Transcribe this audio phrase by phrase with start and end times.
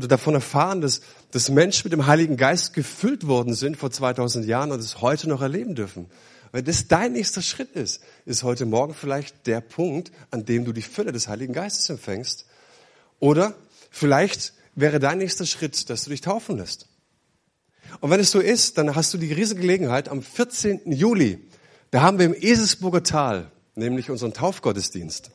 [0.00, 4.46] oder davon erfahren, dass, dass Menschen mit dem Heiligen Geist gefüllt worden sind vor 2000
[4.46, 6.06] Jahren und es heute noch erleben dürfen.
[6.52, 10.72] Wenn das dein nächster Schritt ist, ist heute Morgen vielleicht der Punkt, an dem du
[10.72, 12.46] die Fülle des Heiligen Geistes empfängst.
[13.18, 13.54] Oder
[13.90, 16.88] vielleicht wäre dein nächster Schritt, dass du dich taufen lässt.
[18.00, 20.90] Und wenn es so ist, dann hast du die riesige Gelegenheit am 14.
[20.92, 21.46] Juli.
[21.90, 25.30] Da haben wir im Eselsburger Tal, nämlich unseren Taufgottesdienst.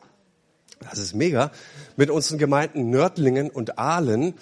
[0.80, 1.50] Das ist mega.
[1.96, 4.34] Mit unseren Gemeinden Nördlingen und Aalen.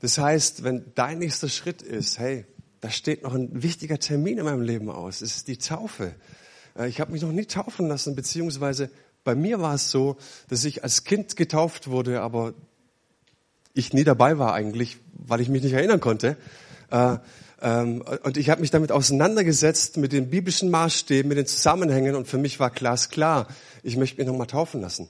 [0.00, 2.44] Das heißt, wenn dein nächster Schritt ist, hey,
[2.80, 5.20] da steht noch ein wichtiger Termin in meinem Leben aus.
[5.20, 6.14] Es ist die Taufe.
[6.78, 8.90] Äh, ich habe mich noch nie taufen lassen, beziehungsweise
[9.24, 10.16] bei mir war es so,
[10.48, 12.54] dass ich als Kind getauft wurde, aber
[13.74, 16.36] ich nie dabei war eigentlich, weil ich mich nicht erinnern konnte.
[16.90, 17.18] Äh,
[17.62, 22.26] ähm, und ich habe mich damit auseinandergesetzt mit den biblischen Maßstäben, mit den Zusammenhängen und
[22.26, 23.48] für mich war glasklar,
[23.82, 25.08] ich möchte mich nochmal taufen lassen.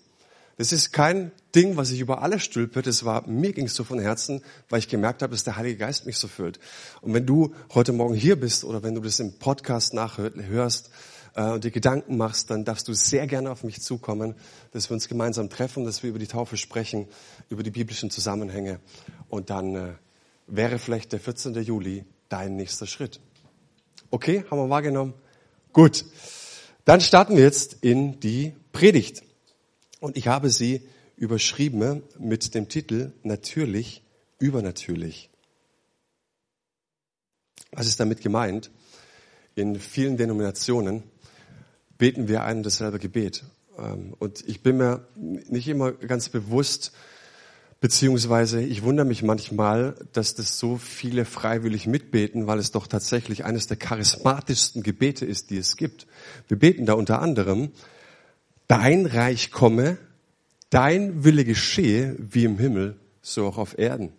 [0.61, 2.83] Das ist kein Ding, was ich über alle stülpe.
[2.83, 5.79] Das war, mir ging es so von Herzen, weil ich gemerkt habe, dass der Heilige
[5.79, 6.61] Geist mich so füllt.
[7.01, 10.91] Und wenn du heute Morgen hier bist oder wenn du das im Podcast nachhörst
[11.35, 14.35] äh, und dir Gedanken machst, dann darfst du sehr gerne auf mich zukommen,
[14.73, 17.09] dass wir uns gemeinsam treffen, dass wir über die Taufe sprechen,
[17.49, 18.81] über die biblischen Zusammenhänge.
[19.31, 19.93] Und dann äh,
[20.47, 21.55] wäre vielleicht der 14.
[21.63, 23.19] Juli dein nächster Schritt.
[24.11, 25.15] Okay, haben wir wahrgenommen?
[25.73, 26.05] Gut.
[26.85, 29.23] Dann starten wir jetzt in die Predigt.
[30.01, 30.83] Und ich habe sie
[31.17, 34.03] überschrieben mit dem Titel Natürlich,
[34.39, 35.31] übernatürlich.
[37.73, 38.71] Was ist damit gemeint?
[39.55, 41.03] In vielen Denominationen
[41.99, 43.45] beten wir ein und dasselbe Gebet.
[43.79, 46.93] Ähm, und ich bin mir nicht immer ganz bewusst,
[47.81, 53.45] beziehungsweise ich wundere mich manchmal, dass das so viele freiwillig mitbeten, weil es doch tatsächlich
[53.45, 56.07] eines der charismatischsten Gebete ist, die es gibt.
[56.49, 57.71] Wir beten da unter anderem,
[58.71, 59.99] dein Reich komme,
[60.71, 64.13] dein Wille geschehe, wie im Himmel, so auch auf Erden.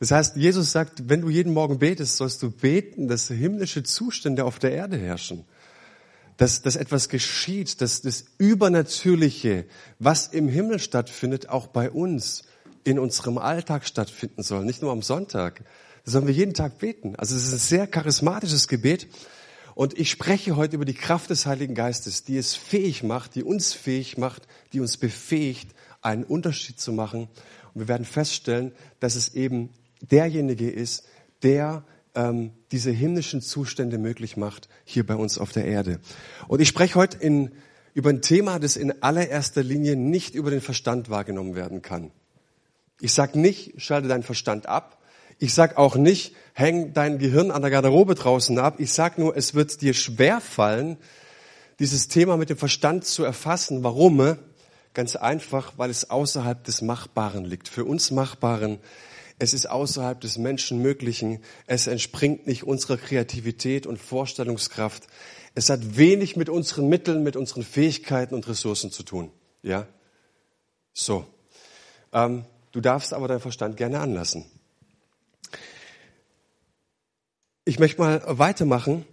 [0.00, 4.44] Das heißt, Jesus sagt, wenn du jeden Morgen betest, sollst du beten, dass himmlische Zustände
[4.44, 5.44] auf der Erde herrschen.
[6.36, 9.64] Dass, dass etwas geschieht, dass das Übernatürliche,
[10.00, 12.42] was im Himmel stattfindet, auch bei uns
[12.82, 15.62] in unserem Alltag stattfinden soll, nicht nur am Sonntag.
[16.04, 17.14] Das sollen wir jeden Tag beten.
[17.16, 19.06] Also es ist ein sehr charismatisches Gebet.
[19.76, 23.44] Und ich spreche heute über die Kraft des Heiligen Geistes, die es fähig macht, die
[23.44, 25.68] uns fähig macht, die uns befähigt,
[26.00, 27.28] einen Unterschied zu machen.
[27.74, 29.68] Und wir werden feststellen, dass es eben
[30.00, 31.04] derjenige ist,
[31.42, 36.00] der ähm, diese himmlischen Zustände möglich macht, hier bei uns auf der Erde.
[36.48, 37.52] Und ich spreche heute in,
[37.92, 42.12] über ein Thema, das in allererster Linie nicht über den Verstand wahrgenommen werden kann.
[42.98, 44.95] Ich sage nicht, schalte deinen Verstand ab,
[45.38, 48.76] ich sag auch nicht, häng dein Gehirn an der Garderobe draußen ab.
[48.78, 50.96] Ich sag nur, es wird dir schwer fallen,
[51.78, 53.84] dieses Thema mit dem Verstand zu erfassen.
[53.84, 54.38] Warum?
[54.94, 57.68] Ganz einfach, weil es außerhalb des Machbaren liegt.
[57.68, 58.78] Für uns Machbaren.
[59.38, 61.40] Es ist außerhalb des Menschenmöglichen.
[61.66, 65.06] Es entspringt nicht unserer Kreativität und Vorstellungskraft.
[65.54, 69.30] Es hat wenig mit unseren Mitteln, mit unseren Fähigkeiten und Ressourcen zu tun.
[69.62, 69.86] Ja?
[70.94, 71.26] So.
[72.14, 74.46] Ähm, du darfst aber deinen Verstand gerne anlassen.
[77.68, 79.04] Ich möchte mal weitermachen.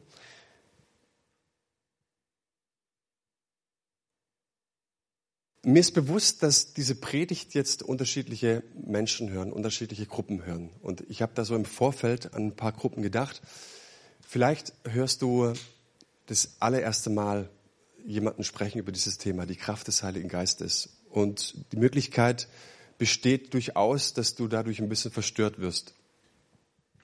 [5.64, 10.70] Mir ist bewusst, dass diese Predigt jetzt unterschiedliche Menschen hören, unterschiedliche Gruppen hören.
[10.84, 13.42] Und ich habe da so im Vorfeld an ein paar Gruppen gedacht.
[14.22, 15.54] Vielleicht hörst du
[16.28, 17.50] das allererste Mal
[18.06, 20.90] jemanden sprechen über dieses Thema, die Kraft des Heiligen Geistes.
[21.10, 22.48] Und die Möglichkeit
[23.00, 25.96] besteht durchaus, dass du dadurch ein bisschen verstört wirst.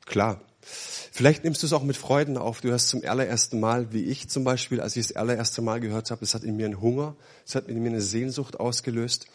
[0.06, 2.62] Klar, Vielleicht nimmst du es auch mit Freuden auf.
[2.62, 6.12] Du hörst zum allerersten Mal, wie ich zum Beispiel, als ich das allererste Mal gehört
[6.12, 7.16] habe, es hat in mir einen Hunger,
[7.46, 9.28] es hat in mir eine Sehnsucht ausgelöst.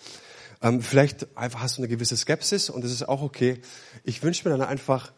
[0.62, 3.60] Ähm, vielleicht einfach hast du eine gewisse Skepsis und das ist auch okay.
[4.04, 5.12] Ich wünsche mir dann einfach,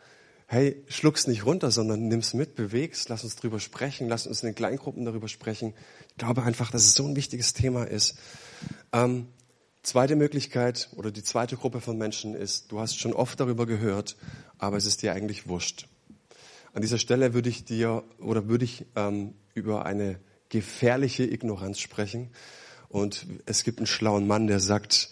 [0.46, 4.48] hey, schluck's nicht runter, sondern nimm's mit, beweg's, lass uns drüber sprechen, lass uns in
[4.48, 5.74] den Kleingruppen darüber sprechen.
[6.10, 8.16] Ich glaube einfach, dass es so ein wichtiges Thema ist.
[8.92, 9.28] Ähm,
[9.82, 14.16] zweite Möglichkeit oder die zweite Gruppe von Menschen ist, du hast schon oft darüber gehört,
[14.58, 15.88] aber es ist dir eigentlich wurscht.
[16.76, 20.20] An dieser Stelle würde ich dir oder würde ich ähm, über eine
[20.50, 22.28] gefährliche Ignoranz sprechen.
[22.90, 25.08] Und es gibt einen schlauen Mann, der sagt,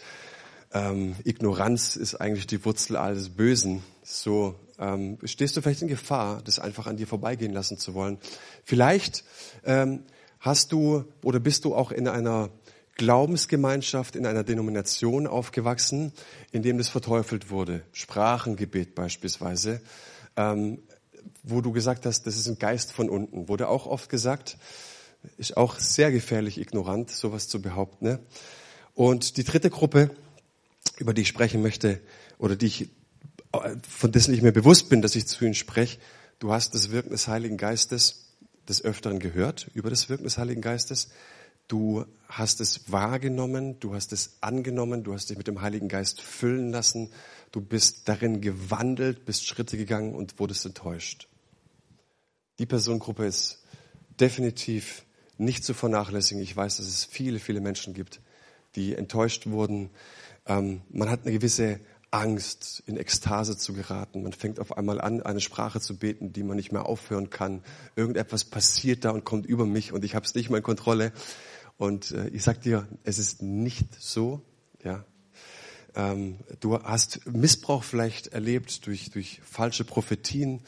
[0.75, 3.82] ähm, Ignoranz ist eigentlich die Wurzel alles Bösen.
[4.02, 8.19] So ähm, stehst du vielleicht in Gefahr, das einfach an dir vorbeigehen lassen zu wollen.
[8.64, 9.25] Vielleicht
[9.64, 10.02] ähm,
[10.40, 12.50] hast du oder bist du auch in einer
[12.96, 16.12] Glaubensgemeinschaft, in einer Denomination aufgewachsen,
[16.52, 17.84] in dem das verteufelt wurde.
[17.93, 19.81] Sprachengebet beispielsweise.
[20.37, 20.82] Ähm,
[21.44, 23.49] wo du gesagt hast, das ist ein Geist von unten.
[23.49, 24.58] Wurde auch oft gesagt,
[25.37, 28.05] ist auch sehr gefährlich ignorant, sowas zu behaupten.
[28.06, 28.19] Ne?
[28.94, 30.11] Und die dritte Gruppe,
[30.99, 32.00] über die ich sprechen möchte
[32.38, 32.91] oder die ich
[33.88, 35.99] von dessen ich mir bewusst bin, dass ich zu ihnen spreche.
[36.38, 38.32] Du hast das Wirken des Heiligen Geistes
[38.69, 41.11] des Öfteren gehört, über das Wirken des Heiligen Geistes.
[41.69, 46.20] Du hast es wahrgenommen, du hast es angenommen, du hast dich mit dem Heiligen Geist
[46.20, 47.11] füllen lassen,
[47.52, 51.29] du bist darin gewandelt, bist Schritte gegangen und wurdest enttäuscht.
[52.59, 53.65] Die Personengruppe ist
[54.21, 55.05] definitiv
[55.39, 56.43] nicht zu vernachlässigen.
[56.43, 58.21] Ich weiß, dass es viele, viele Menschen gibt,
[58.77, 59.91] die enttäuscht wurden.
[60.47, 61.81] Ähm, man hat eine gewisse
[62.12, 64.23] Angst, in Ekstase zu geraten.
[64.23, 67.65] Man fängt auf einmal an, eine Sprache zu beten, die man nicht mehr aufhören kann.
[67.97, 71.12] Irgendetwas passiert da und kommt über mich und ich habe es nicht mehr in Kontrolle.
[71.77, 74.43] Und äh, ich sag dir, es ist nicht so.
[74.85, 75.05] Ja,
[75.97, 80.61] ähm, du hast Missbrauch vielleicht erlebt durch durch falsche Prophetien.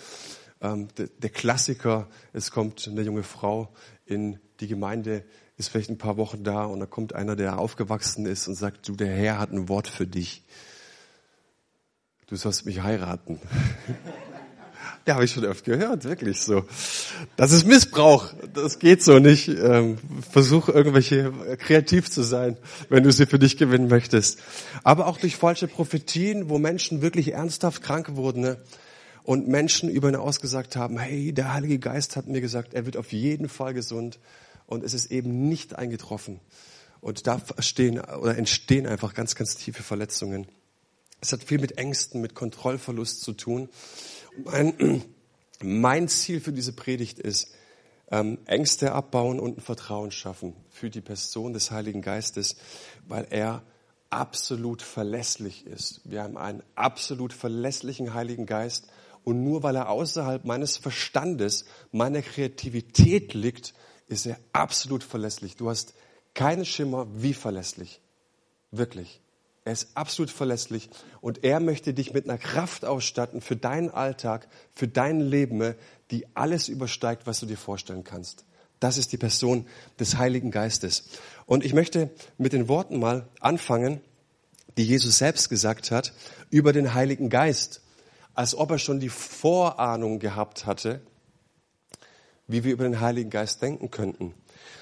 [0.61, 3.73] Ähm, der, der Klassiker: Es kommt eine junge Frau
[4.05, 5.25] in die Gemeinde,
[5.56, 8.88] ist vielleicht ein paar Wochen da und da kommt einer, der aufgewachsen ist und sagt:
[8.88, 10.44] Du, der Herr hat ein Wort für dich.
[12.26, 13.41] Du sollst mich heiraten.
[15.06, 16.64] Ja, habe ich schon oft gehört, wirklich so.
[17.37, 18.32] Das ist Missbrauch.
[18.52, 19.47] Das geht so nicht.
[19.47, 19.99] Ähm,
[20.32, 22.56] versuch irgendwelche äh, kreativ zu sein,
[22.88, 24.41] wenn du sie für dich gewinnen möchtest.
[24.82, 28.59] Aber auch durch falsche Prophetien, wo Menschen wirklich ernsthaft krank wurden ne?
[29.26, 32.96] Und Menschen über ihn ausgesagt haben, hey, der Heilige Geist hat mir gesagt, er wird
[32.96, 34.20] auf jeden Fall gesund.
[34.67, 36.38] Und es ist eben nicht eingetroffen.
[37.00, 40.46] Und da stehen, oder entstehen einfach ganz, ganz tiefe Verletzungen.
[41.20, 43.69] Es hat viel mit Ängsten, mit Kontrollverlust zu tun.
[44.44, 45.02] Mein,
[45.61, 47.49] mein Ziel für diese Predigt ist,
[48.12, 52.55] ähm, Ängste abbauen und ein Vertrauen schaffen für die Person des Heiligen Geistes,
[53.08, 53.64] weil er
[54.08, 56.02] absolut verlässlich ist.
[56.05, 58.87] Wir haben einen absolut verlässlichen Heiligen Geist
[59.26, 63.75] und nur weil er außerhalb meines Verstandes, meiner Kreativität liegt,
[64.06, 65.56] ist er absolut verlässlich.
[65.56, 65.94] Du hast
[66.32, 68.00] keinen Schimmer, wie verlässlich.
[68.70, 69.20] Wirklich.
[69.64, 70.90] Er ist absolut verlässlich
[71.20, 74.46] und er möchte dich mit einer Kraft ausstatten für deinen Alltag,
[74.76, 75.75] für dein Leben,
[76.12, 78.44] die alles übersteigt, was du dir vorstellen kannst.
[78.78, 79.67] Das ist die Person
[79.99, 81.08] des Heiligen Geistes.
[81.46, 84.00] Und ich möchte mit den Worten mal anfangen,
[84.76, 86.12] die Jesus selbst gesagt hat
[86.50, 87.81] über den Heiligen Geist,
[88.37, 91.00] als ob er schon die Vorahnung gehabt hatte,
[92.47, 94.35] wie wir über den Heiligen Geist denken könnten.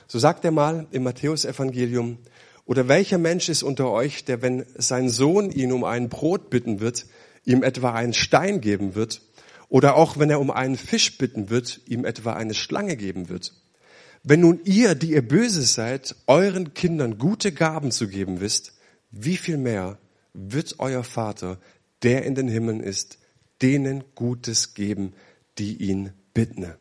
[0.07, 2.19] So sagt er mal im Matthäusevangelium,
[2.67, 6.81] oder welcher Mensch ist unter euch, der, wenn sein Sohn ihn um ein Brot bitten
[6.81, 7.07] wird,
[7.45, 9.21] ihm etwa einen Stein geben wird?
[9.69, 13.53] Oder auch wenn er um einen Fisch bitten wird, ihm etwa eine Schlange geben wird?
[14.23, 18.73] Wenn nun ihr, die ihr böse seid, euren Kindern gute Gaben zu geben wisst,
[19.11, 19.99] wie viel mehr
[20.33, 21.59] wird euer Vater,
[22.03, 23.19] der in den Himmeln ist,
[23.65, 25.15] denen Gutes geben,
[25.57, 26.75] die ihn bitten.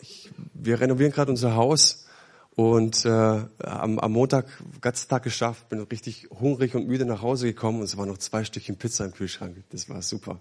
[0.00, 2.08] Ich, wir renovieren gerade unser Haus
[2.56, 4.46] und äh, am, am Montag
[4.80, 8.18] ganzen Tag geschafft, bin richtig hungrig und müde nach Hause gekommen und es waren noch
[8.18, 9.62] zwei Stückchen Pizza im Kühlschrank.
[9.70, 10.40] Das war super.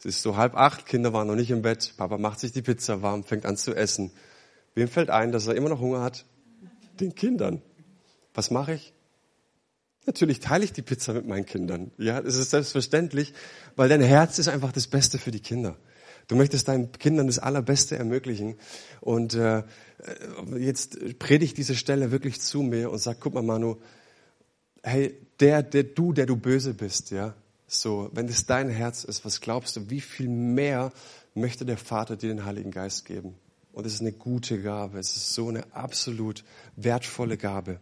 [0.00, 1.94] Es ist so halb acht, Kinder waren noch nicht im Bett.
[1.96, 4.10] Papa macht sich die Pizza warm, fängt an zu essen.
[4.74, 6.24] Wem fällt ein, dass er immer noch Hunger hat?
[6.98, 7.62] Den Kindern.
[8.34, 8.93] Was mache ich?
[10.06, 11.90] Natürlich teile ich die Pizza mit meinen Kindern.
[11.98, 13.32] Ja, das ist selbstverständlich,
[13.76, 15.76] weil dein Herz ist einfach das Beste für die Kinder.
[16.28, 18.56] Du möchtest deinen Kindern das Allerbeste ermöglichen.
[19.00, 19.62] Und äh,
[20.58, 23.76] jetzt predigt diese Stelle wirklich zu mir und sag, guck mal, Manu,
[24.82, 27.34] hey, der, der du, der du böse bist, ja,
[27.66, 30.92] so, wenn es dein Herz ist, was glaubst du, wie viel mehr
[31.34, 33.34] möchte der Vater dir den Heiligen Geist geben?
[33.72, 34.98] Und es ist eine gute Gabe.
[34.98, 36.44] Es ist so eine absolut
[36.76, 37.80] wertvolle Gabe.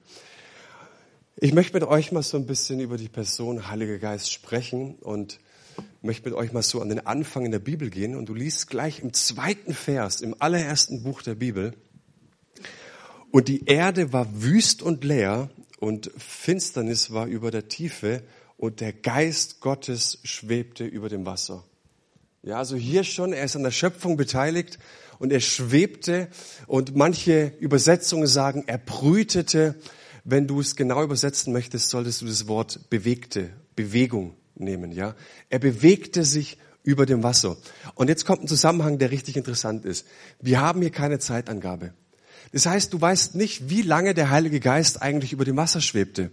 [1.36, 5.40] Ich möchte mit euch mal so ein bisschen über die Person Heiliger Geist sprechen und
[6.02, 8.68] möchte mit euch mal so an den Anfang in der Bibel gehen und du liest
[8.68, 11.74] gleich im zweiten Vers, im allerersten Buch der Bibel.
[13.30, 15.48] Und die Erde war wüst und leer
[15.80, 18.22] und Finsternis war über der Tiefe
[18.58, 21.64] und der Geist Gottes schwebte über dem Wasser.
[22.42, 24.78] Ja, also hier schon, er ist an der Schöpfung beteiligt
[25.18, 26.28] und er schwebte
[26.66, 29.76] und manche Übersetzungen sagen, er brütete.
[30.24, 35.14] Wenn du es genau übersetzen möchtest, solltest du das Wort bewegte, Bewegung nehmen, ja.
[35.48, 37.56] Er bewegte sich über dem Wasser.
[37.94, 40.06] Und jetzt kommt ein Zusammenhang, der richtig interessant ist.
[40.40, 41.94] Wir haben hier keine Zeitangabe.
[42.52, 46.30] Das heißt, du weißt nicht, wie lange der Heilige Geist eigentlich über dem Wasser schwebte.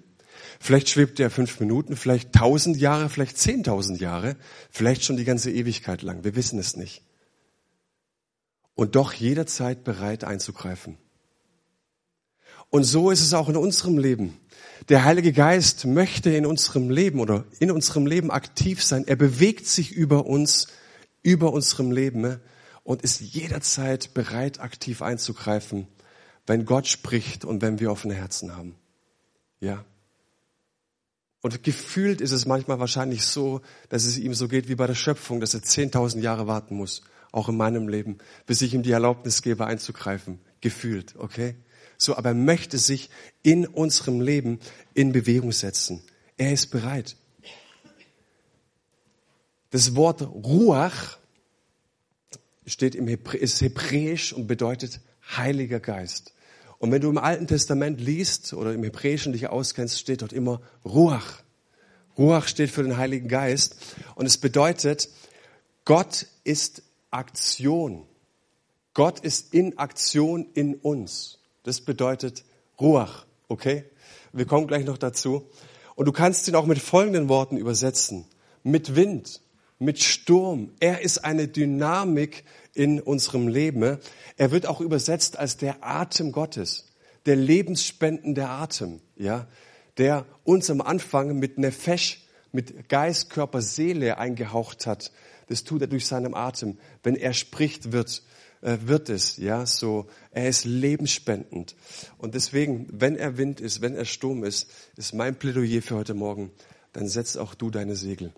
[0.60, 4.36] Vielleicht schwebte er fünf Minuten, vielleicht tausend Jahre, vielleicht zehntausend Jahre,
[4.70, 6.24] vielleicht schon die ganze Ewigkeit lang.
[6.24, 7.04] Wir wissen es nicht.
[8.76, 10.98] Und doch jederzeit bereit einzugreifen.
[12.70, 14.38] Und so ist es auch in unserem Leben.
[14.90, 19.08] Der Heilige Geist möchte in unserem Leben oder in unserem Leben aktiv sein.
[19.08, 20.68] Er bewegt sich über uns,
[21.22, 22.40] über unserem Leben
[22.84, 25.88] und ist jederzeit bereit, aktiv einzugreifen,
[26.48, 28.76] wenn Gott spricht und wenn wir offene Herzen haben.
[29.60, 29.84] Ja.
[31.42, 34.96] Und gefühlt ist es manchmal wahrscheinlich so, dass es ihm so geht wie bei der
[34.96, 38.92] Schöpfung, dass er 10.000 Jahre warten muss, auch in meinem Leben, bis ich ihm die
[38.92, 40.40] Erlaubnis gebe, einzugreifen.
[40.62, 41.56] Gefühlt, okay?
[42.02, 43.10] So, aber er möchte sich
[43.44, 44.60] in unserem Leben
[44.94, 46.02] in Bewegung setzen.
[46.38, 47.18] Er ist bereit.
[49.72, 51.18] Das Wort Ruach
[52.66, 55.02] steht im Hebrä ist hebräisch und bedeutet
[55.36, 56.34] Heiliger Geist.
[56.78, 60.62] Und wenn du im Alten Testament liest oder im Hebräischen dich auskennst, steht dort immer
[60.86, 61.44] Ruach.
[62.18, 63.76] Ruach steht für den Heiligen Geist
[64.16, 65.10] und es bedeutet,
[65.84, 68.08] Gott ist Aktion.
[68.94, 71.39] Gott ist in Aktion in uns.
[71.70, 72.46] Das bedeutet
[72.82, 73.84] Ruach, okay?
[74.34, 75.48] Wir kommen gleich noch dazu.
[75.94, 78.26] Und du kannst ihn auch mit folgenden Worten übersetzen.
[78.64, 79.40] Mit Wind,
[79.78, 80.72] mit Sturm.
[80.80, 84.00] Er ist eine Dynamik in unserem Leben.
[84.36, 86.88] Er wird auch übersetzt als der Atem Gottes,
[87.28, 89.46] der lebensspendende Atem, ja,
[90.00, 95.12] der uns am Anfang mit Nefesh, mit Geist, Körper, Seele eingehaucht hat.
[95.50, 96.80] Das tut er durch seinen Atem.
[97.04, 98.24] Wenn er spricht, wird,
[98.62, 100.08] wird es, ja, so.
[100.32, 101.76] Er ist lebensspendend.
[102.18, 106.14] Und deswegen, wenn er Wind ist, wenn er Sturm ist, ist mein Plädoyer für heute
[106.14, 106.52] Morgen,
[106.94, 108.34] dann setz auch du deine Segel.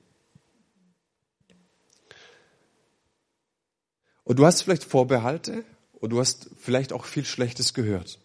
[4.24, 5.64] Und du hast vielleicht Vorbehalte
[6.00, 8.20] und du hast vielleicht auch viel Schlechtes gehört.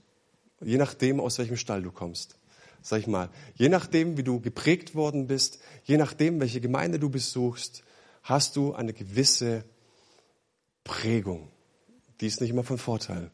[0.60, 2.36] Je nachdem, aus welchem Stall du kommst.
[2.82, 3.30] Sag ich mal.
[3.54, 7.82] Je nachdem, wie du geprägt worden bist, je nachdem, welche Gemeinde du besuchst,
[8.22, 9.64] hast du eine gewisse
[10.84, 11.48] Prägung.
[12.20, 13.30] Die ist nicht immer von Vorteil.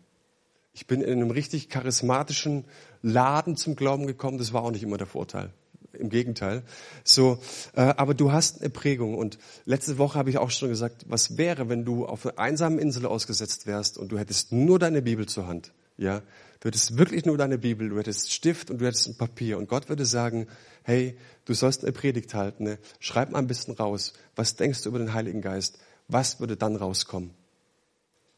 [0.74, 2.64] Ich bin in einem richtig charismatischen
[3.02, 5.52] Laden zum Glauben gekommen, das war auch nicht immer der Vorteil
[5.92, 6.62] im Gegenteil.
[7.04, 7.38] So,
[7.74, 9.14] äh, aber du hast eine Prägung.
[9.16, 12.78] Und letzte Woche habe ich auch schon gesagt, was wäre, wenn du auf einer einsamen
[12.78, 15.72] Insel ausgesetzt wärst und du hättest nur deine Bibel zur Hand?
[15.98, 16.22] Ja,
[16.60, 19.58] du hättest wirklich nur deine Bibel, du hättest Stift und du hättest ein Papier.
[19.58, 20.46] Und Gott würde sagen,
[20.82, 22.78] hey, du sollst eine Predigt halten, ne?
[22.98, 24.14] schreib mal ein bisschen raus.
[24.34, 25.78] Was denkst du über den Heiligen Geist?
[26.08, 27.30] Was würde dann rauskommen?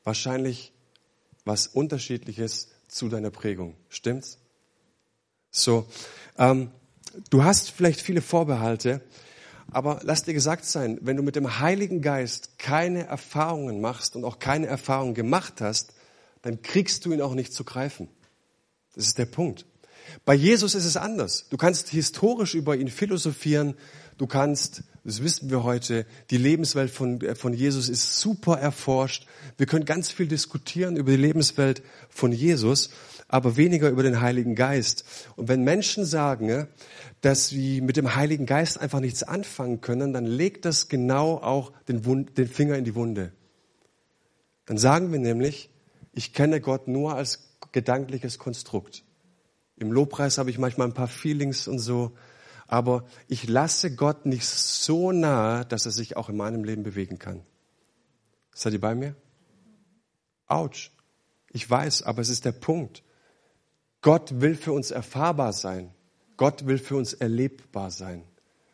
[0.05, 0.73] Wahrscheinlich
[1.45, 3.77] was Unterschiedliches zu deiner Prägung.
[3.89, 4.39] Stimmt's?
[5.51, 5.87] So,
[6.39, 6.71] ähm,
[7.31, 9.01] Du hast vielleicht viele Vorbehalte,
[9.71, 14.25] aber lass dir gesagt sein, wenn du mit dem Heiligen Geist keine Erfahrungen machst und
[14.25, 15.95] auch keine Erfahrungen gemacht hast,
[16.43, 18.09] dann kriegst du ihn auch nicht zu greifen.
[18.95, 19.65] Das ist der Punkt.
[20.25, 21.49] Bei Jesus ist es anders.
[21.49, 23.75] Du kannst historisch über ihn philosophieren.
[24.19, 29.27] Du kannst, das wissen wir heute, die Lebenswelt von, von Jesus ist super erforscht.
[29.59, 32.91] Wir können ganz viel diskutieren über die Lebenswelt von Jesus
[33.29, 35.05] aber weniger über den Heiligen Geist.
[35.37, 36.69] Und wenn Menschen sagen,
[37.21, 41.73] dass sie mit dem Heiligen Geist einfach nichts anfangen können, dann legt das genau auch
[41.89, 43.33] den, Wund, den Finger in die Wunde.
[44.67, 45.71] Dann sagen wir nämlich,
[46.13, 49.03] ich kenne Gott nur als gedankliches Konstrukt.
[49.77, 52.13] Im Lobpreis habe ich manchmal ein paar Feelings und so,
[52.67, 57.19] aber ich lasse Gott nicht so nahe, dass er sich auch in meinem Leben bewegen
[57.19, 57.43] kann.
[58.55, 59.17] Seid ihr bei mir?
[60.47, 60.91] Autsch.
[61.51, 63.03] Ich weiß, aber es ist der Punkt.
[64.01, 65.95] Gott will für uns erfahrbar sein.
[66.37, 68.25] Gott will für uns erlebbar sein.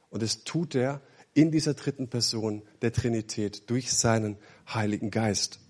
[0.09, 1.01] Und es tut er
[1.35, 4.37] in dieser dritten Person der Trinität durch seinen
[4.69, 5.61] Heiligen Geist.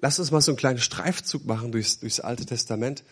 [0.00, 3.04] Lass uns mal so einen kleinen Streifzug machen durchs, durchs Alte Testament.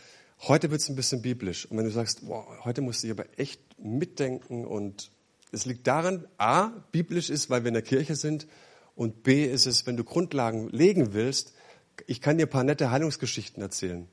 [0.42, 1.66] Heute wird es ein bisschen biblisch.
[1.66, 5.10] Und wenn du sagst, wow, heute musst du aber echt mitdenken und
[5.52, 8.46] es liegt daran, a, biblisch ist, weil wir in der Kirche sind
[8.94, 11.54] und b, ist es, wenn du Grundlagen legen willst,
[12.06, 14.08] ich kann dir ein paar nette Heilungsgeschichten erzählen.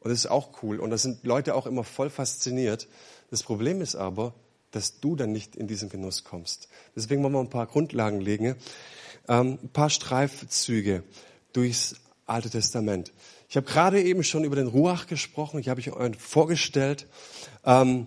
[0.00, 0.80] Und das ist auch cool.
[0.80, 2.88] Und da sind Leute auch immer voll fasziniert.
[3.30, 4.34] Das Problem ist aber,
[4.72, 6.68] dass du dann nicht in diesen Genuss kommst.
[6.96, 8.56] Deswegen wollen wir ein paar Grundlagen legen.
[9.28, 11.04] Ähm, ein paar Streifzüge
[11.52, 13.12] durchs Alte Testament.
[13.48, 15.58] Ich habe gerade eben schon über den Ruach gesprochen.
[15.58, 17.06] Ich habe euch vorgestellt.
[17.64, 18.06] Ähm,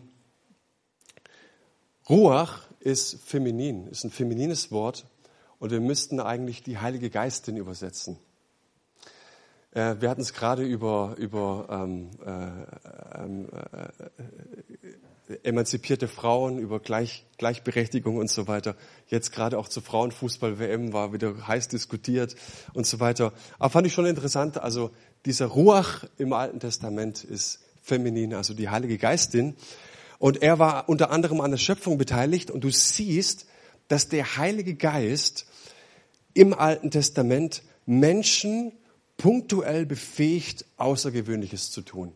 [2.10, 5.06] Ruach ist feminin, ist ein feminines Wort.
[5.60, 8.18] Und wir müssten eigentlich die Heilige Geistin übersetzen.
[9.76, 13.48] Äh, wir hatten es gerade über, über ähm, äh, ähm,
[15.28, 18.76] äh, emanzipierte Frauen, über Gleich, Gleichberechtigung und so weiter.
[19.08, 22.36] Jetzt gerade auch zur Frauenfußball-WM war wieder heiß diskutiert
[22.74, 23.34] und so weiter.
[23.60, 24.92] Aber fand ich schon interessant, also
[25.26, 29.56] dieser Ruach im Alten Testament ist feminin, also die Heilige Geistin.
[30.20, 33.46] Und er war unter anderem an der Schöpfung beteiligt und du siehst,
[33.90, 35.48] dass der Heilige Geist
[36.34, 38.72] im Alten Testament Menschen
[39.18, 42.16] punktuell befähigt, Außergewöhnliches zu tun.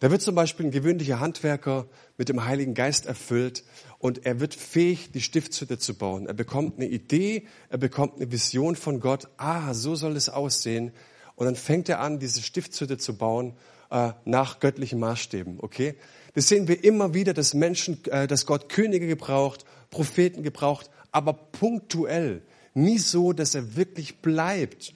[0.00, 1.86] Da wird zum Beispiel ein gewöhnlicher Handwerker
[2.18, 3.64] mit dem Heiligen Geist erfüllt
[3.98, 6.26] und er wird fähig, die Stiftshütte zu bauen.
[6.26, 9.28] Er bekommt eine Idee, er bekommt eine Vision von Gott.
[9.36, 10.92] Ah, so soll es aussehen.
[11.36, 13.54] und dann fängt er an, diese Stiftshütte zu bauen
[13.90, 15.58] äh, nach göttlichen Maßstäben.
[15.60, 15.94] Okay,
[16.34, 21.32] das sehen wir immer wieder, dass Menschen, äh, dass Gott Könige gebraucht, Propheten gebraucht, aber
[21.32, 22.42] punktuell,
[22.74, 24.92] nie so, dass er wirklich bleibt,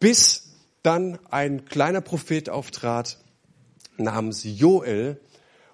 [0.00, 0.47] bis
[0.82, 3.18] dann ein kleiner Prophet auftrat
[3.96, 5.20] namens Joel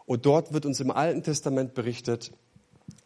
[0.07, 2.33] und dort wird uns im Alten Testament berichtet,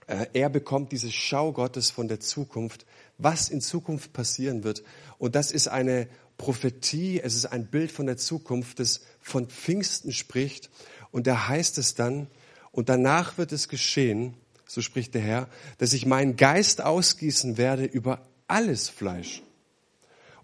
[0.06, 2.86] äh, er bekommt diese Schau Gottes von der Zukunft,
[3.18, 4.82] was in Zukunft passieren wird.
[5.18, 10.12] Und das ist eine Prophetie, es ist ein Bild von der Zukunft, das von Pfingsten
[10.12, 10.70] spricht.
[11.10, 12.28] Und da heißt es dann,
[12.70, 14.34] und danach wird es geschehen,
[14.66, 19.42] so spricht der Herr, dass ich meinen Geist ausgießen werde über alles Fleisch.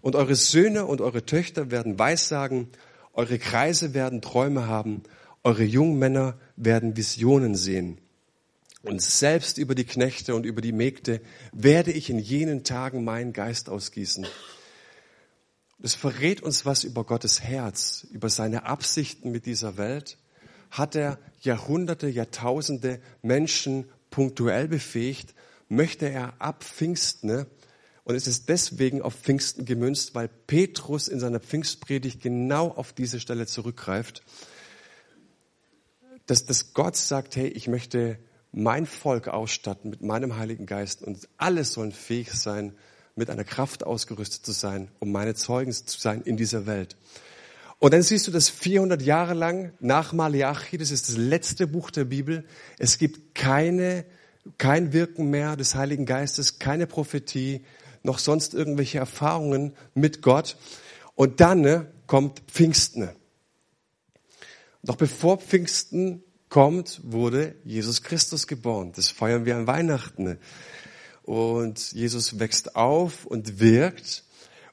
[0.05, 2.67] Und eure Söhne und eure Töchter werden Weissagen,
[3.13, 5.01] eure Kreise werden Träume haben,
[5.43, 7.97] eure jungen Männer werden Visionen sehen.
[8.83, 11.21] Und selbst über die Knechte und über die Mägde
[11.53, 14.27] werde ich in jenen Tagen meinen Geist ausgießen.
[15.79, 20.19] Das verrät uns was über Gottes Herz, über seine Absichten mit dieser Welt.
[20.69, 25.33] Hat er Jahrhunderte, Jahrtausende Menschen punktuell befähigt,
[25.67, 27.47] möchte er ab Pfingsten,
[28.05, 33.19] und es ist deswegen auf Pfingsten gemünzt, weil Petrus in seiner Pfingstpredigt genau auf diese
[33.19, 34.21] Stelle zurückgreift,
[36.27, 38.19] dass, dass Gott sagt, hey, ich möchte
[38.51, 42.73] mein Volk ausstatten mit meinem Heiligen Geist und alle sollen fähig sein,
[43.15, 46.95] mit einer Kraft ausgerüstet zu sein, um meine Zeugen zu sein in dieser Welt.
[47.79, 51.89] Und dann siehst du das 400 Jahre lang nach Malachi, das ist das letzte Buch
[51.89, 52.45] der Bibel.
[52.77, 54.05] Es gibt keine,
[54.59, 57.65] kein Wirken mehr des Heiligen Geistes, keine Prophetie,
[58.05, 60.57] noch sonst irgendwelche Erfahrungen mit Gott.
[61.15, 63.09] Und dann ne, kommt Pfingsten.
[64.83, 68.91] Doch bevor Pfingsten kommt, wurde Jesus Christus geboren.
[68.95, 70.37] Das feiern wir an Weihnachten.
[71.23, 74.23] Und Jesus wächst auf und wirkt.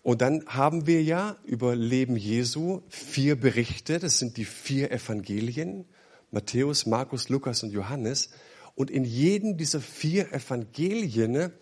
[0.02, 3.98] Und dann haben wir ja über Leben Jesu vier Berichte.
[3.98, 5.86] Das sind die vier Evangelien.
[6.30, 8.30] Matthäus, Markus, Lukas und Johannes.
[8.74, 11.52] Und in jedem dieser vier Evangelien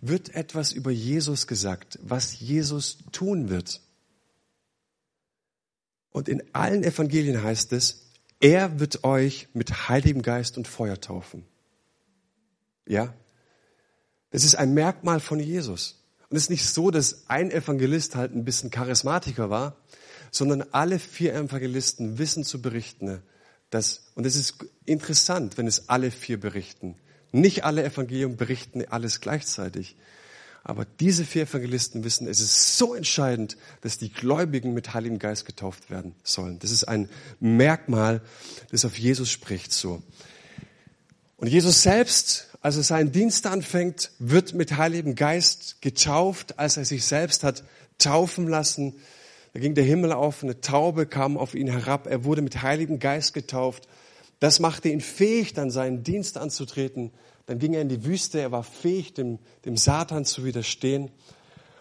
[0.00, 3.80] wird etwas über Jesus gesagt, was Jesus tun wird.
[6.10, 8.06] Und in allen Evangelien heißt es,
[8.40, 11.44] er wird euch mit Heiligem Geist und Feuer taufen.
[12.86, 13.14] Ja?
[14.30, 16.02] Das ist ein Merkmal von Jesus.
[16.28, 19.76] Und es ist nicht so, dass ein Evangelist halt ein bisschen Charismatiker war,
[20.30, 23.22] sondern alle vier Evangelisten wissen zu berichten,
[23.70, 26.96] dass, und es ist interessant, wenn es alle vier berichten.
[27.32, 29.96] Nicht alle Evangelien berichten alles gleichzeitig.
[30.64, 35.46] Aber diese vier Evangelisten wissen, es ist so entscheidend, dass die Gläubigen mit Heiligem Geist
[35.46, 36.58] getauft werden sollen.
[36.58, 37.08] Das ist ein
[37.38, 38.20] Merkmal,
[38.72, 40.02] das auf Jesus spricht so.
[41.36, 46.84] Und Jesus selbst, als er seinen Dienst anfängt, wird mit Heiligem Geist getauft, als er
[46.84, 47.62] sich selbst hat
[47.98, 48.94] taufen lassen.
[49.52, 52.98] Da ging der Himmel auf, eine Taube kam auf ihn herab, er wurde mit Heiligem
[52.98, 53.86] Geist getauft.
[54.40, 57.12] Das machte ihn fähig, dann seinen Dienst anzutreten
[57.46, 61.10] dann ging er in die Wüste, er war fähig, dem, dem Satan zu widerstehen.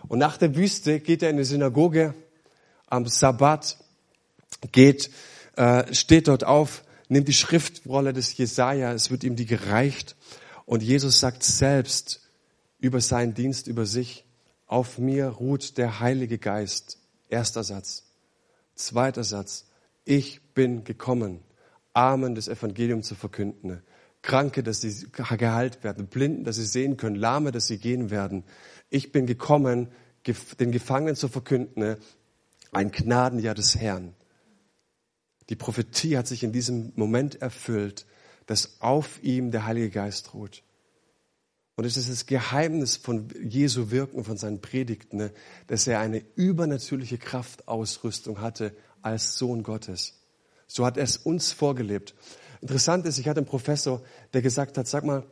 [0.07, 2.13] Und nach der Wüste geht er in die Synagoge
[2.87, 3.77] am Sabbat,
[4.71, 5.09] geht,
[5.55, 10.15] äh, steht dort auf, nimmt die Schriftrolle des Jesaja, es wird ihm die gereicht.
[10.65, 12.21] Und Jesus sagt selbst
[12.79, 14.23] über seinen Dienst, über sich,
[14.67, 16.99] auf mir ruht der Heilige Geist.
[17.29, 18.03] Erster Satz.
[18.75, 19.65] Zweiter Satz.
[20.05, 21.39] Ich bin gekommen,
[21.95, 23.81] Armen des Evangeliums zu verkünden.
[24.21, 28.43] Kranke, dass sie geheilt werden, Blinden, dass sie sehen können, Lahme, dass sie gehen werden.
[28.89, 29.89] Ich bin gekommen,
[30.60, 31.97] den Gefangenen zu verkünden,
[32.71, 34.13] ein Gnadenjahr des Herrn.
[35.49, 38.05] Die Prophetie hat sich in diesem Moment erfüllt,
[38.47, 40.63] dass auf ihm der Heilige Geist ruht.
[41.75, 45.29] Und es ist das Geheimnis von Jesu Wirken, von seinen Predigten,
[45.67, 50.24] dass er eine übernatürliche Kraftausrüstung hatte als Sohn Gottes.
[50.67, 52.15] So hat er es uns vorgelebt.
[52.62, 54.01] Interessant ist, ich hatte einen Professor,
[54.34, 55.23] der gesagt hat, sag mal,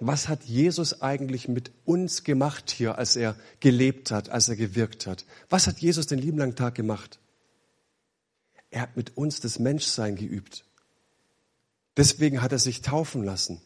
[0.00, 5.06] was hat Jesus eigentlich mit uns gemacht hier, als er gelebt hat, als er gewirkt
[5.06, 5.24] hat?
[5.48, 7.20] Was hat Jesus den lieben langen Tag gemacht?
[8.70, 10.64] Er hat mit uns das Menschsein geübt.
[11.96, 13.60] Deswegen hat er sich taufen lassen.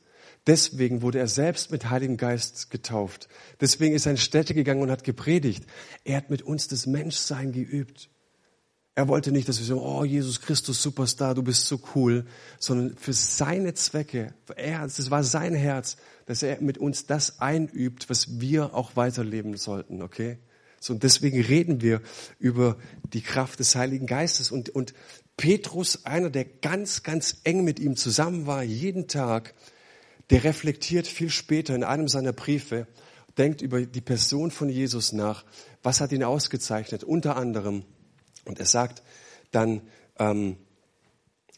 [0.46, 3.28] Deswegen wurde er selbst mit Heiligen Geist getauft.
[3.60, 5.64] Deswegen ist er in Städte gegangen und hat gepredigt.
[6.04, 8.10] Er hat mit uns das Menschsein geübt.
[8.98, 12.24] Er wollte nicht, dass wir sagen, oh Jesus Christus, Superstar, du bist so cool,
[12.58, 18.08] sondern für seine Zwecke, er, das war sein Herz, dass er mit uns das einübt,
[18.08, 20.38] was wir auch weiterleben sollten, okay?
[20.80, 22.00] So, und deswegen reden wir
[22.38, 22.78] über
[23.12, 24.94] die Kraft des Heiligen Geistes und, und
[25.36, 29.52] Petrus, einer, der ganz, ganz eng mit ihm zusammen war, jeden Tag,
[30.30, 32.86] der reflektiert viel später in einem seiner Briefe,
[33.36, 35.44] denkt über die Person von Jesus nach.
[35.82, 37.04] Was hat ihn ausgezeichnet?
[37.04, 37.84] Unter anderem,
[38.46, 39.02] Und er sagt
[39.50, 39.82] dann
[40.18, 40.56] ähm,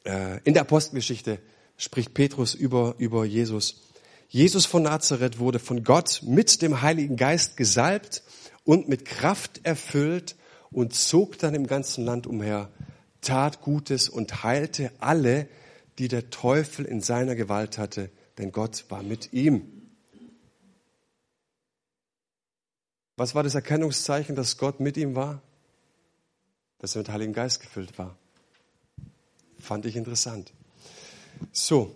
[0.05, 1.39] äh, in der Apostelgeschichte
[1.77, 3.83] spricht Petrus über, über Jesus.
[4.29, 8.23] Jesus von Nazareth wurde von Gott mit dem Heiligen Geist gesalbt
[8.65, 10.37] und mit Kraft erfüllt
[10.71, 12.71] und zog dann im ganzen Land umher,
[13.21, 15.49] tat Gutes und heilte alle,
[15.99, 19.79] die der Teufel in seiner Gewalt hatte, denn Gott war mit ihm.
[23.17, 25.43] Was war das Erkennungszeichen, dass Gott mit ihm war?
[26.79, 28.17] Dass er mit Heiligen Geist gefüllt war.
[29.59, 30.53] Fand ich interessant.
[31.53, 31.95] So,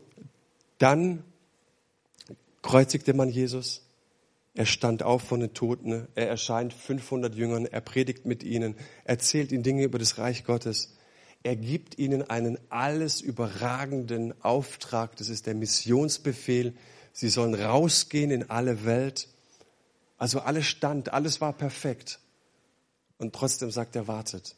[0.78, 1.24] dann
[2.62, 3.82] kreuzigte man Jesus.
[4.54, 6.08] Er stand auf von den Toten.
[6.14, 7.66] Er erscheint 500 Jüngern.
[7.66, 10.94] Er predigt mit ihnen, erzählt ihnen Dinge über das Reich Gottes.
[11.42, 15.16] Er gibt ihnen einen alles überragenden Auftrag.
[15.16, 16.74] Das ist der Missionsbefehl.
[17.12, 19.28] Sie sollen rausgehen in alle Welt.
[20.18, 22.20] Also alles stand, alles war perfekt.
[23.18, 24.56] Und trotzdem sagt er, wartet.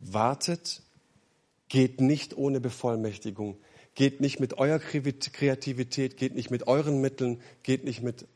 [0.00, 0.82] Wartet,
[1.68, 3.58] geht nicht ohne Bevollmächtigung,
[3.94, 8.26] geht nicht mit eurer Kreativität, geht nicht mit euren Mitteln, geht nicht mit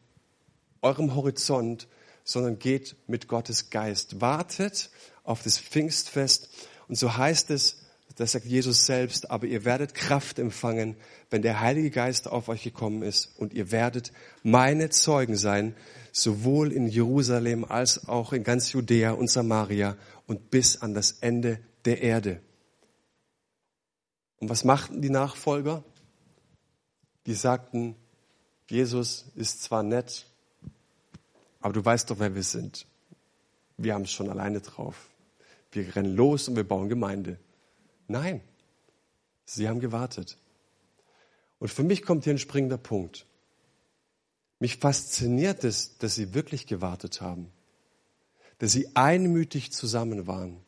[0.82, 1.88] eurem Horizont,
[2.22, 4.20] sondern geht mit Gottes Geist.
[4.20, 4.90] Wartet
[5.24, 6.50] auf das Pfingstfest.
[6.88, 7.80] Und so heißt es,
[8.16, 10.96] das sagt Jesus selbst, aber ihr werdet Kraft empfangen,
[11.30, 15.74] wenn der Heilige Geist auf euch gekommen ist und ihr werdet meine Zeugen sein,
[16.16, 19.96] sowohl in Jerusalem als auch in ganz Judäa und Samaria
[20.26, 22.40] und bis an das Ende der Erde.
[24.38, 25.82] Und was machten die Nachfolger?
[27.26, 27.96] Die sagten,
[28.70, 30.26] Jesus ist zwar nett,
[31.60, 32.86] aber du weißt doch, wer wir sind.
[33.76, 35.10] Wir haben es schon alleine drauf.
[35.72, 37.38] Wir rennen los und wir bauen Gemeinde.
[38.06, 38.40] Nein,
[39.46, 40.38] sie haben gewartet.
[41.58, 43.26] Und für mich kommt hier ein springender Punkt.
[44.58, 47.50] Mich fasziniert es, dass sie wirklich gewartet haben,
[48.58, 50.58] dass sie einmütig zusammen waren,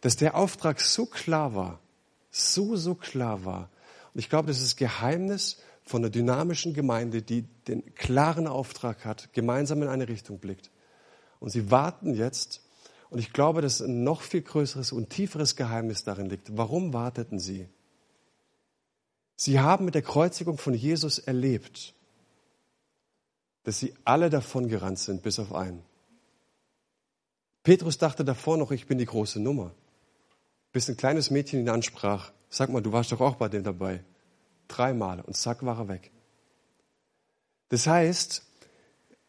[0.00, 1.80] dass der Auftrag so klar war,
[2.30, 3.70] so, so klar war.
[4.12, 9.04] Und ich glaube, das ist das Geheimnis von einer dynamischen Gemeinde, die den klaren Auftrag
[9.04, 10.70] hat, gemeinsam in eine Richtung blickt.
[11.40, 12.62] Und sie warten jetzt.
[13.10, 16.56] Und ich glaube, dass ein noch viel größeres und tieferes Geheimnis darin liegt.
[16.56, 17.68] Warum warteten sie?
[19.36, 21.94] Sie haben mit der Kreuzigung von Jesus erlebt,
[23.64, 25.82] dass sie alle davon gerannt sind, bis auf einen.
[27.62, 29.72] Petrus dachte davor noch, ich bin die große Nummer
[30.72, 34.02] bis ein kleines Mädchen ihn ansprach, sag mal, du warst doch auch bei dem dabei.
[34.68, 36.10] Dreimal und zack war er weg.
[37.68, 38.42] Das heißt,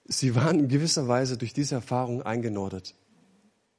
[0.05, 2.95] sie waren in gewisser Weise durch diese Erfahrung eingenordet.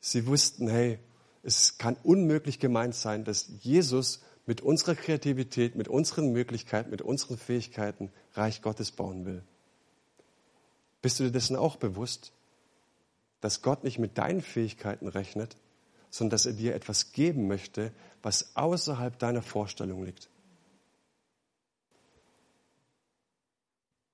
[0.00, 0.98] Sie wussten, hey,
[1.42, 7.38] es kann unmöglich gemeint sein, dass Jesus mit unserer Kreativität, mit unseren Möglichkeiten, mit unseren
[7.38, 9.42] Fähigkeiten Reich Gottes bauen will.
[11.04, 12.32] Bist du dir dessen auch bewusst,
[13.42, 15.54] dass Gott nicht mit deinen Fähigkeiten rechnet,
[16.08, 20.30] sondern dass er dir etwas geben möchte, was außerhalb deiner Vorstellung liegt.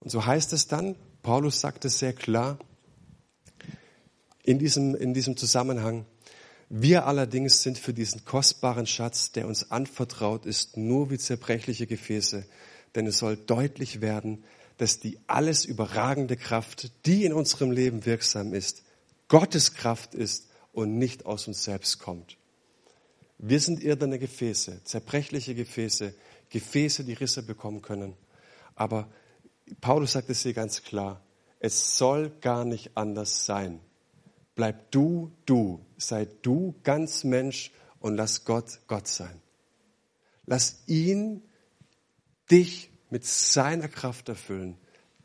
[0.01, 2.59] Und so heißt es dann, Paulus sagt es sehr klar
[4.43, 6.07] in diesem, in diesem Zusammenhang,
[6.71, 12.47] wir allerdings sind für diesen kostbaren Schatz, der uns anvertraut ist, nur wie zerbrechliche Gefäße,
[12.97, 14.43] denn es soll deutlich werden,
[14.81, 18.83] dass die alles überragende Kraft, die in unserem Leben wirksam ist,
[19.29, 22.37] Gottes Kraft ist, und nicht aus uns selbst kommt.
[23.39, 26.15] Wir sind irdene Gefäße, zerbrechliche Gefäße,
[26.49, 28.15] Gefäße, die Risse bekommen können.
[28.75, 29.09] Aber
[29.81, 31.23] Paulus sagt es hier ganz klar,
[31.59, 33.81] es soll gar nicht anders sein.
[34.55, 39.43] Bleib du, du, sei du ganz Mensch und lass Gott Gott sein.
[40.47, 41.43] Lass ihn
[42.51, 44.77] dich mit seiner Kraft erfüllen.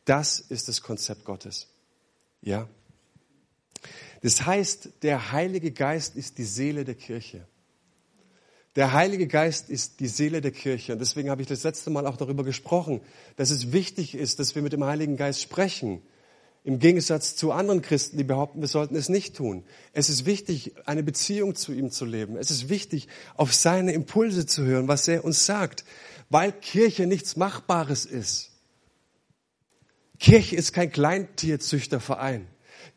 [0.06, 1.68] Das ist das Konzept Gottes.
[2.42, 2.68] Ja?
[4.22, 7.48] Das heißt, der Heilige Geist ist die Seele der Kirche.
[8.76, 10.94] Der Heilige Geist ist die Seele der Kirche.
[10.94, 13.02] Und deswegen habe ich das letzte Mal auch darüber gesprochen,
[13.38, 16.02] dass es wichtig ist, dass wir mit dem Heiligen Geist sprechen.
[16.66, 19.64] Im Gegensatz zu anderen Christen, die behaupten, wir sollten es nicht tun.
[19.94, 22.36] Es ist wichtig, eine Beziehung zu ihm zu leben.
[22.38, 25.86] Es ist wichtig, auf seine Impulse zu hören, was er uns sagt,
[26.30, 28.52] weil Kirche nichts Machbares ist.
[30.20, 32.48] Kirche ist kein Kleintierzüchterverein.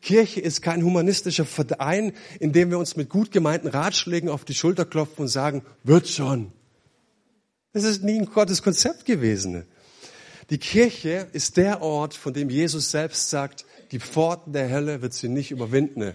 [0.01, 4.53] Kirche ist kein humanistischer Verein, in dem wir uns mit gut gemeinten Ratschlägen auf die
[4.53, 6.51] Schulter klopfen und sagen, wird schon.
[7.73, 9.65] Das ist nie ein Gottes Konzept gewesen.
[10.49, 15.13] Die Kirche ist der Ort, von dem Jesus selbst sagt, die Pforten der Hölle wird
[15.13, 16.13] sie nicht überwinden.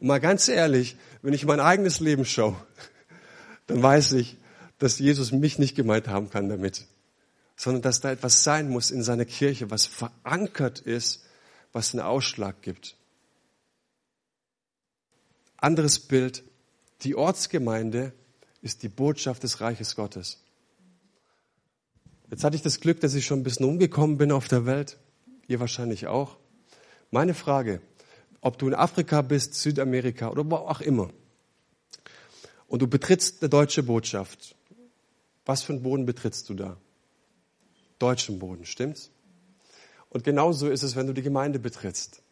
[0.00, 2.56] Und mal ganz ehrlich, wenn ich mein eigenes Leben schaue,
[3.66, 4.38] dann weiß ich,
[4.78, 6.86] dass Jesus mich nicht gemeint haben kann damit,
[7.56, 11.24] sondern dass da etwas sein muss in seiner Kirche, was verankert ist,
[11.72, 12.96] was einen Ausschlag gibt.
[15.56, 16.44] Anderes Bild,
[17.02, 18.12] Die Ortsgemeinde
[18.62, 20.38] ist die Botschaft des Reiches Gottes.
[22.30, 24.98] Jetzt hatte ich das Glück, dass ich schon ein bisschen umgekommen bin auf der Welt.
[25.46, 26.38] Ihr wahrscheinlich auch.
[27.10, 27.80] Meine Frage,
[28.40, 31.10] ob du in Afrika bist, Südamerika oder wo auch immer,
[32.66, 34.55] und du betrittst eine deutsche Botschaft,
[35.46, 36.76] was für einen Boden betrittst du da?
[37.98, 39.10] Deutschen Boden, stimmt's?
[40.10, 42.22] Und genauso ist es, wenn du die Gemeinde betrittst.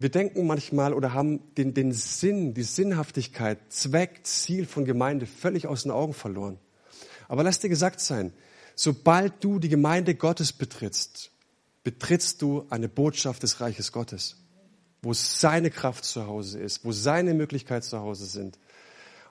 [0.00, 5.66] Wir denken manchmal oder haben den, den Sinn, die Sinnhaftigkeit, Zweck, Ziel von Gemeinde völlig
[5.66, 6.58] aus den Augen verloren.
[7.26, 8.32] Aber lass dir gesagt sein,
[8.76, 11.32] sobald du die Gemeinde Gottes betrittst,
[11.82, 14.36] betrittst du eine Botschaft des Reiches Gottes,
[15.02, 18.58] wo seine Kraft zu Hause ist, wo seine Möglichkeiten zu Hause sind.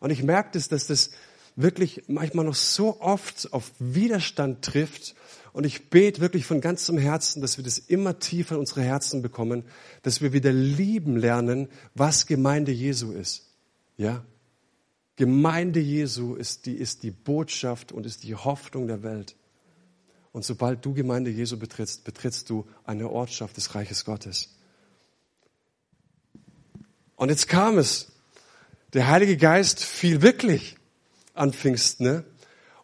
[0.02, 1.12] Und ich merke das, dass das
[1.58, 5.16] wirklich manchmal noch so oft auf Widerstand trifft.
[5.52, 9.24] Und ich bete wirklich von ganzem Herzen, dass wir das immer tiefer in unsere Herzen
[9.24, 9.66] bekommen,
[10.04, 13.50] dass wir wieder lieben lernen, was Gemeinde Jesu ist.
[13.98, 14.24] Ja?
[15.16, 19.36] Gemeinde Jesu ist die, ist die Botschaft und ist die Hoffnung der Welt.
[20.32, 24.54] Und sobald du Gemeinde Jesu betrittst, betrittst du eine Ortschaft des Reiches Gottes.
[27.16, 28.12] Und jetzt kam es.
[28.94, 30.77] Der Heilige Geist fiel wirklich
[31.38, 32.06] an Pfingsten.
[32.06, 32.24] Ne?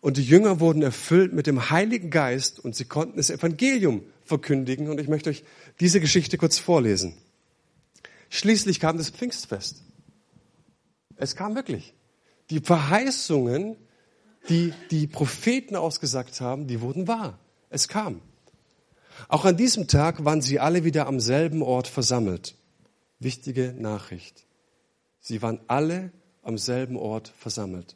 [0.01, 4.89] Und die Jünger wurden erfüllt mit dem Heiligen Geist und sie konnten das Evangelium verkündigen.
[4.89, 5.43] Und ich möchte euch
[5.79, 7.15] diese Geschichte kurz vorlesen.
[8.29, 9.83] Schließlich kam das Pfingstfest.
[11.15, 11.93] Es kam wirklich.
[12.49, 13.77] Die Verheißungen,
[14.49, 17.39] die die Propheten ausgesagt haben, die wurden wahr.
[17.69, 18.21] Es kam.
[19.29, 22.55] Auch an diesem Tag waren sie alle wieder am selben Ort versammelt.
[23.19, 24.45] Wichtige Nachricht.
[25.19, 26.11] Sie waren alle
[26.41, 27.95] am selben Ort versammelt.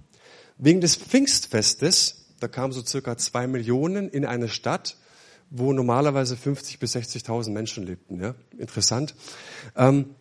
[0.63, 4.95] Wegen des Pfingstfestes, da kamen so circa zwei Millionen in eine Stadt,
[5.49, 8.21] wo normalerweise 50 bis 60.000 Menschen lebten.
[8.21, 8.35] Ja?
[8.59, 9.15] Interessant.
[9.75, 10.11] Ähm,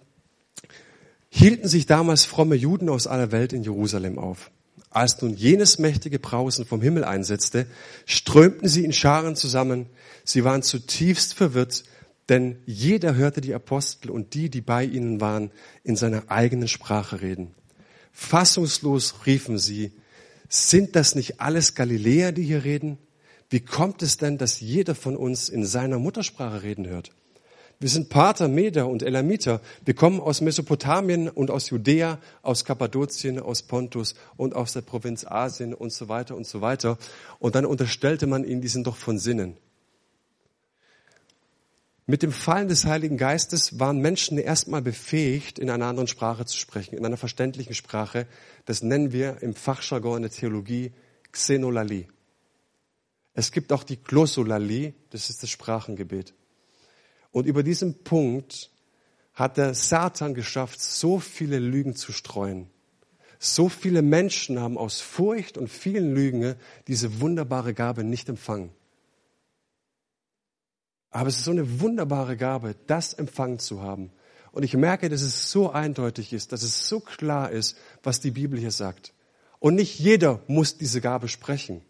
[1.29, 4.51] hielten sich damals fromme Juden aus aller Welt in Jerusalem auf.
[4.89, 7.67] Als nun jenes mächtige Brausen vom Himmel einsetzte,
[8.07, 9.87] strömten sie in Scharen zusammen.
[10.25, 11.85] Sie waren zutiefst verwirrt,
[12.31, 15.51] denn jeder hörte die Apostel und die, die bei ihnen waren,
[15.85, 17.55] in seiner eigenen Sprache reden.
[18.11, 19.93] Fassungslos riefen sie,
[20.51, 22.99] sind das nicht alles Galiläer, die hier reden?
[23.49, 27.13] Wie kommt es denn, dass jeder von uns in seiner Muttersprache reden hört?
[27.79, 29.63] Wir sind Pater, Meder und Elamiter.
[29.85, 35.25] Wir kommen aus Mesopotamien und aus Judäa, aus Kappadokien, aus Pontus und aus der Provinz
[35.25, 36.99] Asien und so weiter und so weiter.
[37.39, 39.57] Und dann unterstellte man ihnen, die sind doch von Sinnen.
[42.11, 46.57] Mit dem Fallen des Heiligen Geistes waren Menschen erstmal befähigt, in einer anderen Sprache zu
[46.59, 48.27] sprechen, in einer verständlichen Sprache.
[48.65, 50.91] Das nennen wir im Fachjargon in der Theologie
[51.31, 52.09] Xenolalie.
[53.33, 56.35] Es gibt auch die Glossolalie, das ist das Sprachengebet.
[57.31, 58.73] Und über diesen Punkt
[59.33, 62.69] hat der Satan geschafft, so viele Lügen zu streuen.
[63.39, 66.57] So viele Menschen haben aus Furcht und vielen Lügen
[66.89, 68.73] diese wunderbare Gabe nicht empfangen.
[71.11, 74.11] Aber es ist so eine wunderbare Gabe, das empfangen zu haben.
[74.53, 78.31] Und ich merke, dass es so eindeutig ist, dass es so klar ist, was die
[78.31, 79.13] Bibel hier sagt.
[79.59, 81.83] Und nicht jeder muss diese Gabe sprechen.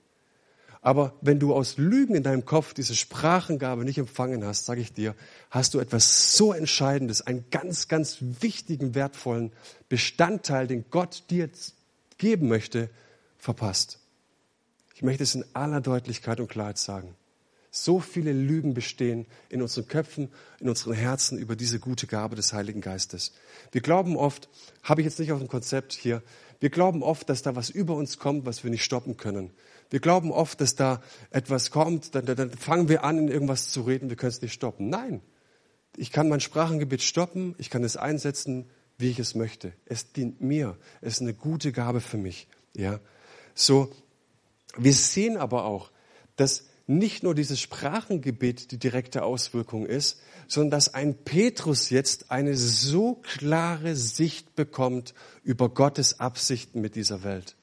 [0.82, 4.92] Aber wenn du aus Lügen in deinem Kopf diese Sprachengabe nicht empfangen hast, sage ich
[4.92, 5.14] dir,
[5.50, 9.52] hast du etwas so Entscheidendes, einen ganz, ganz wichtigen, wertvollen
[9.90, 11.50] Bestandteil, den Gott dir
[12.16, 12.88] geben möchte,
[13.36, 13.98] verpasst.
[14.94, 17.14] Ich möchte es in aller Deutlichkeit und Klarheit sagen.
[17.70, 20.28] So viele Lügen bestehen in unseren Köpfen,
[20.58, 23.32] in unseren Herzen über diese gute Gabe des Heiligen Geistes.
[23.70, 24.48] Wir glauben oft,
[24.82, 26.22] habe ich jetzt nicht auf dem Konzept hier,
[26.58, 29.50] wir glauben oft, dass da was über uns kommt, was wir nicht stoppen können.
[29.88, 33.82] Wir glauben oft, dass da etwas kommt, dann, dann fangen wir an, in irgendwas zu
[33.82, 34.88] reden, wir können es nicht stoppen.
[34.88, 35.22] Nein,
[35.96, 39.72] ich kann mein Sprachengebet stoppen, ich kann es einsetzen, wie ich es möchte.
[39.86, 42.46] Es dient mir, es ist eine gute Gabe für mich.
[42.74, 43.00] Ja,
[43.54, 43.90] so.
[44.76, 45.90] Wir sehen aber auch,
[46.36, 52.56] dass nicht nur dieses Sprachengebet die direkte Auswirkung ist, sondern dass ein Petrus jetzt eine
[52.56, 57.56] so klare Sicht bekommt über Gottes Absichten mit dieser Welt.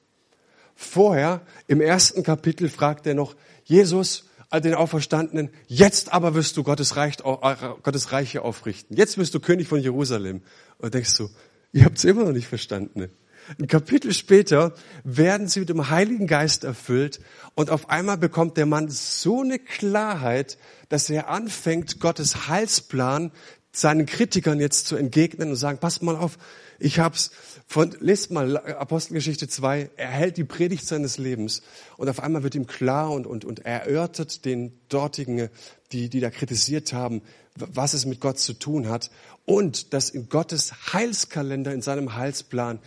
[0.74, 6.96] Vorher, im ersten Kapitel, fragt er noch, Jesus, den Auferstandenen, jetzt aber wirst du Gottes,
[6.96, 8.96] Reich, Gottes Reiche aufrichten.
[8.96, 10.42] Jetzt wirst du König von Jerusalem.
[10.78, 11.28] Und denkst du,
[11.72, 13.10] Ihr habt es immer noch nicht verstanden.
[13.58, 17.20] Ein Kapitel später werden sie mit dem Heiligen Geist erfüllt
[17.54, 20.58] und auf einmal bekommt der Mann so eine Klarheit,
[20.88, 23.32] dass er anfängt, Gottes Heilsplan
[23.72, 26.38] seinen Kritikern jetzt zu entgegnen und sagen, passt mal auf,
[26.78, 27.30] ich hab's
[27.66, 31.62] von, lest mal Apostelgeschichte 2, er hält die Predigt seines Lebens.
[31.96, 35.48] Und auf einmal wird ihm klar und, und, und er erörtert den dortigen,
[35.92, 37.22] die, die da kritisiert haben,
[37.56, 39.10] was es mit Gott zu tun hat.
[39.44, 42.78] Und dass in Gottes Heilskalender, in seinem Heilsplan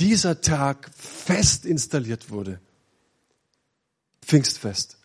[0.00, 2.60] dieser Tag fest installiert wurde.
[4.22, 4.98] Pfingstfest.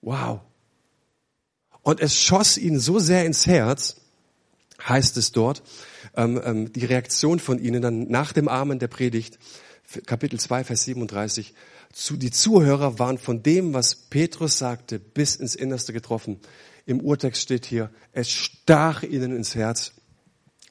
[0.00, 0.40] Wow.
[1.82, 3.96] Und es schoss ihn so sehr ins Herz,
[4.86, 5.62] heißt es dort,
[6.14, 9.38] ähm, ähm, die Reaktion von ihnen dann nach dem Amen der Predigt,
[10.06, 11.54] Kapitel 2, Vers 37,
[11.92, 16.38] zu, die Zuhörer waren von dem, was Petrus sagte, bis ins Innerste getroffen.
[16.86, 19.92] Im Urtext steht hier, es stach ihnen ins Herz.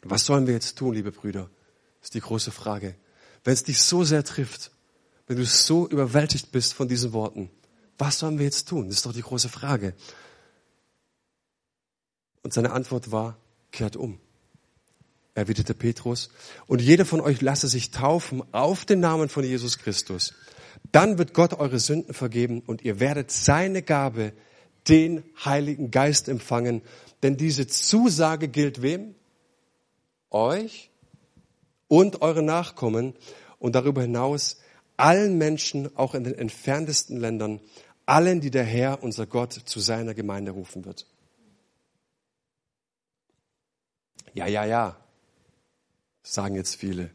[0.02, 1.50] Was sollen wir jetzt tun, liebe Brüder?
[2.00, 2.96] Das ist die große Frage.
[3.44, 4.72] Wenn es dich so sehr trifft,
[5.28, 7.50] wenn du so überwältigt bist von diesen Worten,
[7.98, 8.88] was sollen wir jetzt tun?
[8.88, 9.94] Das ist doch die große Frage.
[12.42, 13.38] Und seine Antwort war,
[13.72, 14.20] kehrt um.
[15.36, 16.30] Erwiderte Petrus.
[16.66, 20.34] Und jeder von euch lasse sich taufen auf den Namen von Jesus Christus.
[20.92, 24.34] Dann wird Gott eure Sünden vergeben und ihr werdet seine Gabe,
[24.88, 26.82] den Heiligen Geist empfangen.
[27.22, 29.14] Denn diese Zusage gilt wem?
[30.32, 30.89] Euch
[31.90, 33.14] und eure Nachkommen
[33.60, 34.62] und darüber hinaus
[34.96, 37.60] allen Menschen, auch in den entferntesten Ländern,
[38.06, 41.06] allen, die der Herr, unser Gott, zu seiner Gemeinde rufen wird.
[44.34, 44.98] Ja, ja, ja,
[46.24, 47.12] sagen jetzt viele.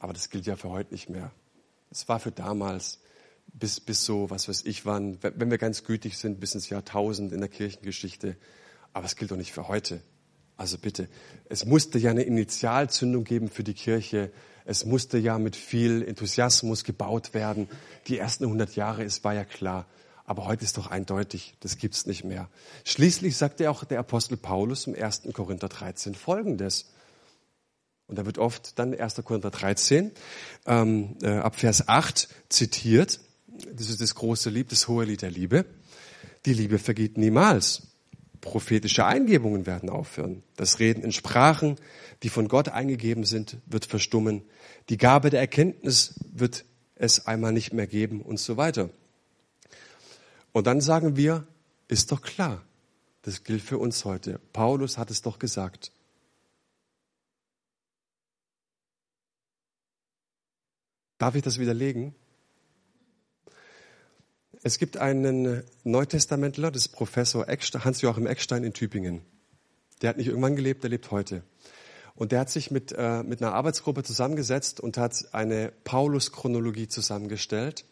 [0.00, 1.30] Aber das gilt ja für heute nicht mehr.
[1.90, 3.00] Es war für damals
[3.46, 7.32] bis, bis so, was weiß ich wann, wenn wir ganz gütig sind, bis ins Jahrtausend
[7.32, 8.36] in der Kirchengeschichte.
[8.92, 10.00] Aber es gilt doch nicht für heute.
[10.58, 11.08] Also bitte,
[11.48, 14.32] es musste ja eine Initialzündung geben für die Kirche.
[14.64, 17.68] Es musste ja mit viel Enthusiasmus gebaut werden.
[18.08, 19.86] Die ersten 100 Jahre, es war ja klar.
[20.24, 22.50] Aber heute ist doch eindeutig, das gibt's nicht mehr.
[22.84, 25.22] Schließlich sagte auch der Apostel Paulus im 1.
[25.32, 26.90] Korinther 13 Folgendes.
[28.08, 29.14] Und da wird oft dann 1.
[29.24, 30.10] Korinther 13
[30.66, 33.20] ähm, äh, ab Vers 8 zitiert.
[33.72, 35.66] Das ist das große Lied, das hohe Lied der Liebe.
[36.46, 37.88] Die Liebe vergeht niemals
[38.40, 40.42] prophetische Eingebungen werden aufhören.
[40.56, 41.76] Das Reden in Sprachen,
[42.22, 44.42] die von Gott eingegeben sind, wird verstummen.
[44.88, 48.90] Die Gabe der Erkenntnis wird es einmal nicht mehr geben und so weiter.
[50.52, 51.46] Und dann sagen wir,
[51.88, 52.62] ist doch klar,
[53.22, 54.40] das gilt für uns heute.
[54.52, 55.92] Paulus hat es doch gesagt.
[61.18, 62.14] Darf ich das widerlegen?
[64.68, 69.22] Es gibt einen Neutestamentler, das ist Professor Hans-Joachim Eckstein in Tübingen.
[70.02, 71.42] Der hat nicht irgendwann gelebt, der lebt heute.
[72.14, 77.86] Und der hat sich mit, äh, mit einer Arbeitsgruppe zusammengesetzt und hat eine Paulus-Chronologie zusammengestellt,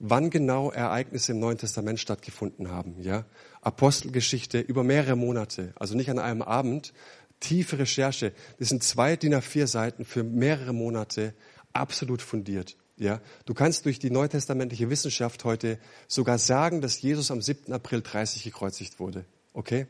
[0.00, 3.00] wann genau Ereignisse im Neuen Testament stattgefunden haben.
[3.00, 3.24] Ja?
[3.60, 6.94] Apostelgeschichte über mehrere Monate, also nicht an einem Abend,
[7.38, 8.32] tiefe Recherche.
[8.58, 11.32] Das sind zwei DIN A4 Seiten für mehrere Monate,
[11.72, 12.76] absolut fundiert.
[12.98, 17.72] Ja, du kannst durch die neutestamentliche Wissenschaft heute sogar sagen, dass Jesus am 7.
[17.72, 19.24] April 30 gekreuzigt wurde.
[19.52, 19.86] Okay?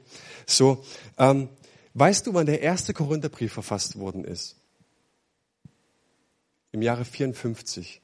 [0.47, 0.85] So,
[1.17, 1.49] ähm,
[1.95, 4.57] weißt du, wann der erste Korintherbrief verfasst worden ist?
[6.71, 8.03] Im Jahre 54.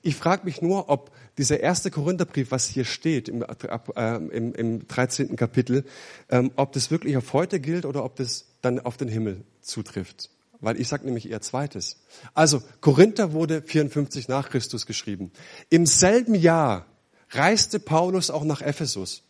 [0.00, 4.88] Ich frage mich nur, ob dieser erste Korintherbrief, was hier steht im, äh, im, im
[4.88, 5.36] 13.
[5.36, 5.84] Kapitel,
[6.30, 10.30] ähm, ob das wirklich auf heute gilt oder ob das dann auf den Himmel zutrifft
[10.66, 12.02] weil ich sage nämlich eher zweites.
[12.34, 15.30] Also Korinther wurde 54 nach Christus geschrieben.
[15.70, 16.86] Im selben Jahr
[17.30, 19.22] reiste Paulus auch nach Ephesus.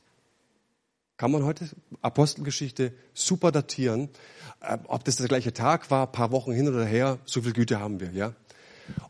[1.19, 1.69] Kann man heute
[2.01, 4.09] Apostelgeschichte super datieren.
[4.61, 7.81] Äh, ob das der gleiche Tag war, paar Wochen hin oder her, so viel Güte
[7.81, 8.33] haben wir, ja.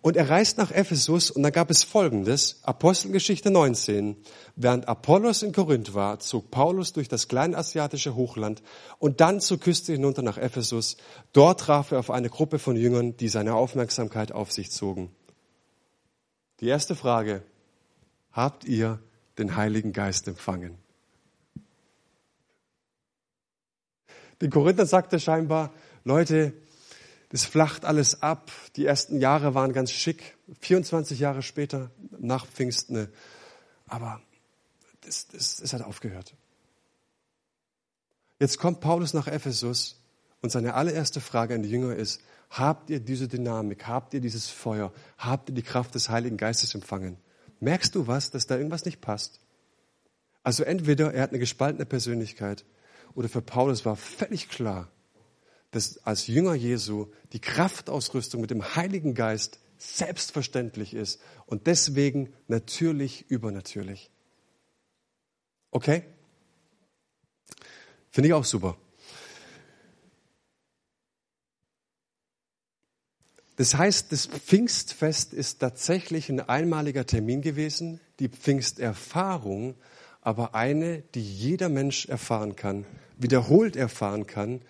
[0.01, 4.17] Und er reist nach Ephesus und da gab es Folgendes, Apostelgeschichte 19.
[4.55, 8.63] Während Apollos in Korinth war, zog Paulus durch das kleinasiatische Hochland
[8.99, 10.97] und dann zur Küste hinunter nach Ephesus.
[11.33, 15.11] Dort traf er auf eine Gruppe von Jüngern, die seine Aufmerksamkeit auf sich zogen.
[16.61, 17.43] Die erste Frage,
[18.33, 19.01] habt ihr
[19.39, 20.79] den Heiligen Geist empfangen?
[24.41, 25.73] Den Korinther sagte scheinbar,
[26.05, 26.53] Leute,
[27.31, 28.51] das flacht alles ab.
[28.77, 30.37] Die ersten Jahre waren ganz schick.
[30.61, 33.09] 24 Jahre später, nach Pfingsten.
[33.87, 34.21] Aber
[35.03, 36.35] das, das, das hat aufgehört.
[38.39, 39.97] Jetzt kommt Paulus nach Ephesus
[40.43, 42.21] und seine allererste Frage an die Jünger ist,
[42.51, 46.75] habt ihr diese Dynamik, habt ihr dieses Feuer, habt ihr die Kraft des Heiligen Geistes
[46.75, 47.17] empfangen?
[47.61, 49.41] Merkst du was, dass da irgendwas nicht passt?
[50.43, 52.65] Also entweder er hat eine gespaltene Persönlichkeit
[53.15, 54.89] oder für Paulus war völlig klar,
[55.77, 63.31] dass als Jünger Jesu die Kraftausrüstung mit dem Heiligen Geist selbstverständlich ist und deswegen natürlich
[63.31, 64.11] übernatürlich.
[65.71, 66.05] Okay?
[68.11, 68.79] Finde ich auch super.
[73.57, 79.75] Das heißt, das Pfingstfest ist tatsächlich ein einmaliger Termin gewesen, die Pfingsterfahrung
[80.23, 82.87] aber eine, die jeder Mensch erfahren kann,
[83.19, 84.63] wiederholt erfahren kann,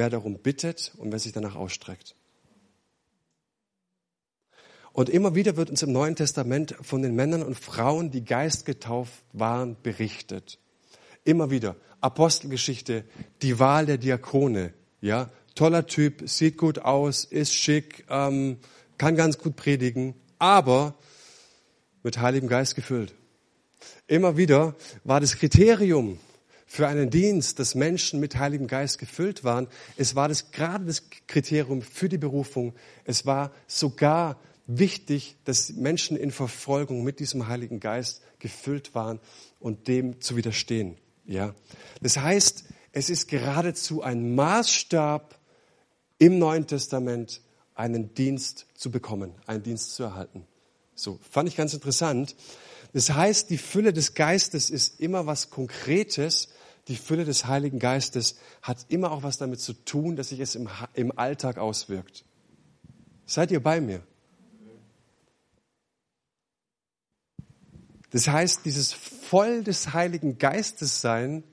[0.00, 2.14] wer darum bittet und wer sich danach ausstreckt.
[4.94, 9.22] Und immer wieder wird uns im Neuen Testament von den Männern und Frauen, die geistgetauft
[9.34, 10.58] waren, berichtet.
[11.24, 11.76] Immer wieder.
[12.00, 13.04] Apostelgeschichte,
[13.42, 14.72] die Wahl der Diakone,
[15.02, 18.56] ja, toller Typ, sieht gut aus, ist schick, ähm,
[18.96, 20.94] kann ganz gut predigen, aber
[22.02, 23.12] mit Heiligem Geist gefüllt.
[24.06, 26.18] Immer wieder war das Kriterium
[26.72, 29.66] für einen Dienst, dass Menschen mit Heiligem Geist gefüllt waren.
[29.96, 32.74] Es war das gerade das Kriterium für die Berufung.
[33.04, 39.18] Es war sogar wichtig, dass Menschen in Verfolgung mit diesem Heiligen Geist gefüllt waren
[39.58, 40.96] und dem zu widerstehen.
[41.24, 41.56] Ja,
[42.02, 42.62] das heißt,
[42.92, 45.40] es ist geradezu ein Maßstab
[46.18, 47.40] im Neuen Testament,
[47.74, 50.46] einen Dienst zu bekommen, einen Dienst zu erhalten.
[50.94, 52.36] So fand ich ganz interessant.
[52.92, 56.50] Das heißt, die Fülle des Geistes ist immer was Konkretes.
[56.90, 60.56] Die Fülle des Heiligen Geistes hat immer auch was damit zu tun, dass sich es
[60.56, 62.24] im, im Alltag auswirkt.
[63.26, 64.02] Seid ihr bei mir?
[68.10, 71.44] Das heißt, dieses voll des Heiligen Geistes sein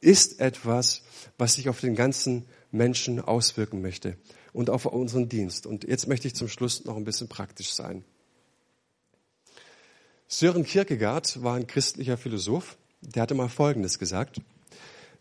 [0.00, 1.02] ist etwas,
[1.38, 4.16] was sich auf den ganzen Menschen auswirken möchte
[4.52, 5.66] und auf unseren Dienst.
[5.66, 8.04] Und jetzt möchte ich zum Schluss noch ein bisschen praktisch sein.
[10.28, 14.40] Sören Kierkegaard war ein christlicher Philosoph, der hatte mal Folgendes gesagt.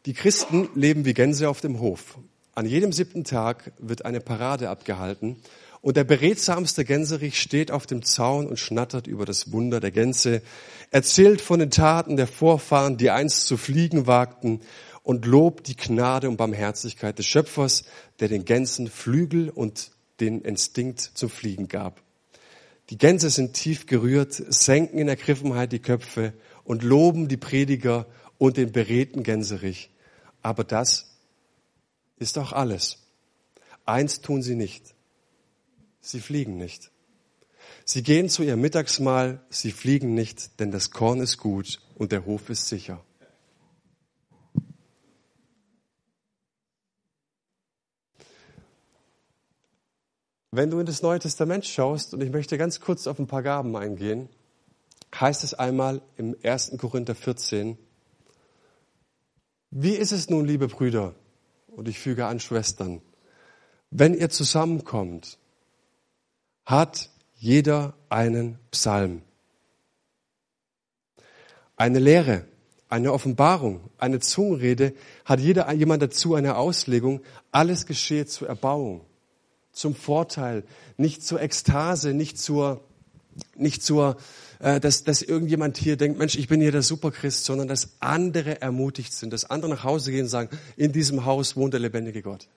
[0.05, 2.17] Die Christen leben wie Gänse auf dem Hof.
[2.55, 5.37] An jedem siebten Tag wird eine Parade abgehalten
[5.79, 10.41] und der beredsamste Gänserich steht auf dem Zaun und schnattert über das Wunder der Gänse,
[10.91, 14.59] erzählt von den Taten der Vorfahren, die einst zu fliegen wagten
[15.03, 17.85] und lobt die Gnade und Barmherzigkeit des Schöpfers,
[18.19, 22.01] der den Gänsen Flügel und den Instinkt zum Fliegen gab.
[22.89, 26.33] Die Gänse sind tief gerührt, senken in Ergriffenheit die Köpfe
[26.65, 28.05] und loben die Prediger
[28.37, 29.89] und den beredten Gänserich.
[30.43, 31.09] Aber das
[32.17, 32.99] ist auch alles.
[33.85, 34.93] Eins tun sie nicht.
[36.01, 36.91] Sie fliegen nicht.
[37.85, 42.25] Sie gehen zu ihrem Mittagsmahl, sie fliegen nicht, denn das Korn ist gut und der
[42.25, 43.03] Hof ist sicher.
[50.51, 53.41] Wenn du in das Neue Testament schaust, und ich möchte ganz kurz auf ein paar
[53.41, 54.29] Gaben eingehen,
[55.19, 56.77] heißt es einmal im 1.
[56.77, 57.77] Korinther 14,
[59.75, 61.15] wie ist es nun, liebe Brüder,
[61.67, 63.01] und ich füge an Schwestern,
[63.89, 65.39] wenn ihr zusammenkommt,
[66.63, 69.23] hat jeder einen Psalm,
[71.75, 72.45] eine Lehre,
[72.87, 74.93] eine Offenbarung, eine Zungenrede,
[75.25, 77.21] hat jeder jemand dazu eine Auslegung,
[77.51, 79.01] alles geschehe zur Erbauung
[79.71, 80.63] zum Vorteil,
[80.97, 82.81] nicht zur Ekstase, nicht zur,
[83.55, 84.17] nicht zur,
[84.63, 89.11] dass, dass irgendjemand hier denkt, Mensch, ich bin hier der Superchrist, sondern dass andere ermutigt
[89.11, 92.47] sind, dass andere nach Hause gehen und sagen, in diesem Haus wohnt der lebendige Gott.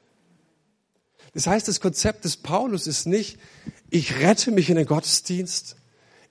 [1.34, 3.40] Das heißt, das Konzept des Paulus ist nicht,
[3.90, 5.74] ich rette mich in den Gottesdienst,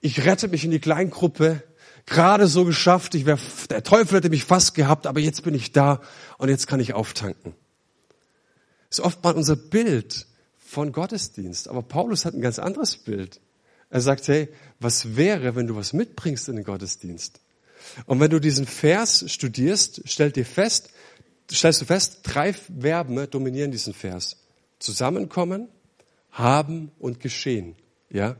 [0.00, 1.62] ich rette mich in die Kleingruppe,
[2.06, 5.72] gerade so geschafft, ich wär, der Teufel hätte mich fast gehabt, aber jetzt bin ich
[5.72, 6.00] da
[6.38, 7.54] und jetzt kann ich auftanken.
[8.88, 10.26] Das ist oftmals unser Bild
[10.58, 11.68] von Gottesdienst.
[11.68, 13.40] Aber Paulus hat ein ganz anderes Bild.
[13.90, 14.48] Er sagt, hey,
[14.80, 17.40] was wäre, wenn du was mitbringst in den Gottesdienst?
[18.06, 20.90] Und wenn du diesen Vers studierst, stell dir fest,
[21.50, 24.36] stellst du fest, drei Verben dominieren diesen Vers.
[24.78, 25.68] Zusammenkommen,
[26.32, 27.76] haben und geschehen.
[28.10, 28.36] Ja?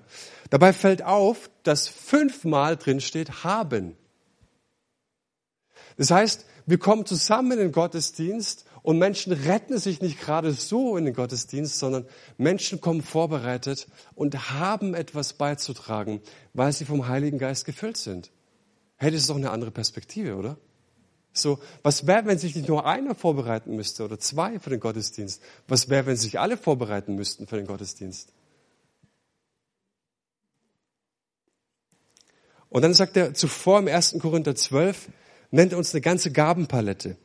[0.50, 3.96] Dabei fällt auf, dass fünfmal drin steht haben.
[5.96, 10.96] Das heißt, wir kommen zusammen in den Gottesdienst und Menschen retten sich nicht gerade so
[10.96, 12.06] in den Gottesdienst, sondern
[12.38, 16.20] Menschen kommen vorbereitet und haben etwas beizutragen,
[16.54, 18.30] weil sie vom Heiligen Geist gefüllt sind.
[19.00, 20.56] Das ist doch eine andere Perspektive, oder?
[21.32, 25.42] So, was wäre, wenn sich nicht nur einer vorbereiten müsste oder zwei für den Gottesdienst?
[25.66, 28.32] Was wäre, wenn sich alle vorbereiten müssten für den Gottesdienst?
[32.68, 34.16] Und dann sagt er zuvor im 1.
[34.20, 35.08] Korinther 12,
[35.50, 37.16] nennt er uns eine ganze Gabenpalette.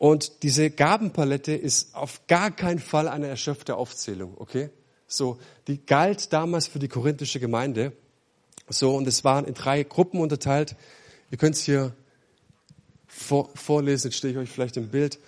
[0.00, 4.70] Und diese Gabenpalette ist auf gar keinen Fall eine erschöpfte Aufzählung, okay?
[5.06, 7.92] So, die galt damals für die korinthische Gemeinde.
[8.70, 10.74] So, und es waren in drei Gruppen unterteilt.
[11.30, 11.94] Ihr könnt es hier
[13.06, 15.18] vor, vorlesen, jetzt stehe ich euch vielleicht im Bild.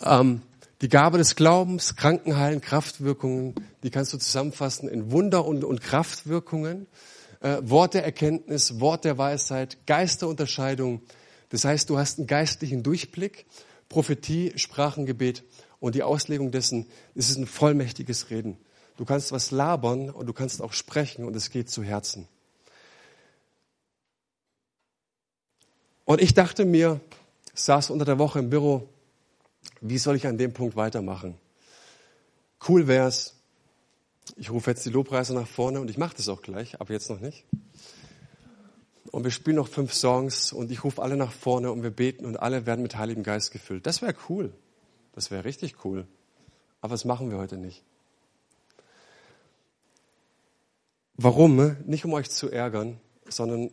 [0.00, 0.42] Ähm,
[0.80, 6.86] Die Gabe des Glaubens, Krankenheilen, Kraftwirkungen, die kannst du zusammenfassen in Wunder und, und Kraftwirkungen,
[7.40, 11.02] äh, Wort der Erkenntnis, Wort der Weisheit, Geisterunterscheidung.
[11.48, 13.46] Das heißt, du hast einen geistlichen Durchblick,
[13.90, 15.44] Prophetie, Sprachengebet
[15.80, 18.56] und die Auslegung dessen, es ist ein vollmächtiges Reden.
[18.96, 22.28] Du kannst was labern und du kannst auch sprechen und es geht zu Herzen.
[26.04, 27.00] Und ich dachte mir,
[27.54, 28.88] saß unter der Woche im Büro,
[29.80, 31.36] wie soll ich an dem Punkt weitermachen?
[32.68, 33.34] Cool wär's.
[34.36, 37.10] Ich rufe jetzt die Lobpreise nach vorne und ich mache das auch gleich, aber jetzt
[37.10, 37.44] noch nicht.
[39.10, 42.26] Und wir spielen noch fünf Songs und ich rufe alle nach vorne und wir beten
[42.26, 43.86] und alle werden mit Heiligem Geist gefüllt.
[43.86, 44.52] Das wäre cool.
[45.12, 46.06] Das wäre richtig cool.
[46.80, 47.82] Aber das machen wir heute nicht.
[51.16, 51.76] Warum?
[51.84, 52.98] Nicht um euch zu ärgern,
[53.28, 53.70] sondern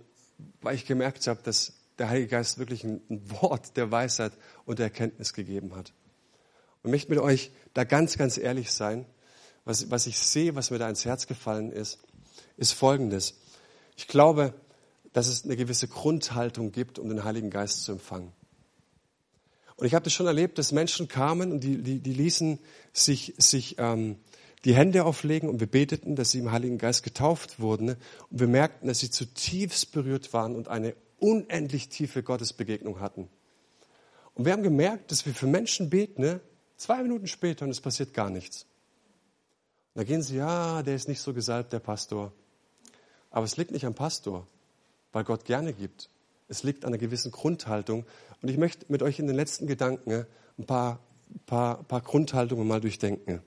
[0.61, 4.33] weil ich gemerkt habe, dass der Heilige Geist wirklich ein, Wort der Weisheit
[4.65, 5.93] und der Erkenntnis gegeben hat.
[6.83, 9.05] Und möchte mit euch da ganz, ganz ehrlich sein.
[9.65, 11.99] Was, was ich sehe, was mir da ins Herz gefallen ist,
[12.55, 13.35] ist Folgendes.
[13.95, 14.53] Ich glaube,
[15.17, 18.33] dass es eine gewisse Grundhaltung gibt, um den Heiligen Geist zu empfangen.
[19.75, 22.59] Und ich habe das schon erlebt, dass Menschen kamen und die, die, die ließen
[22.93, 24.19] sich, sich ähm,
[24.63, 27.89] die Hände auflegen und wir beteten, dass sie im Heiligen Geist getauft wurden.
[28.29, 33.27] Und wir merkten, dass sie zutiefst berührt waren und eine unendlich tiefe Gottesbegegnung hatten.
[34.35, 36.41] Und wir haben gemerkt, dass wir für Menschen beten, ne?
[36.75, 38.67] zwei Minuten später und es passiert gar nichts.
[39.95, 42.33] Und da gehen sie, ja, der ist nicht so gesalbt, der Pastor.
[43.31, 44.45] Aber es liegt nicht am Pastor,
[45.11, 46.09] weil Gott gerne gibt.
[46.47, 48.05] Es liegt an einer gewissen Grundhaltung.
[48.41, 50.25] Und ich möchte mit euch in den letzten Gedanken
[50.57, 50.99] ein paar,
[51.45, 53.41] paar, paar Grundhaltungen mal durchdenken.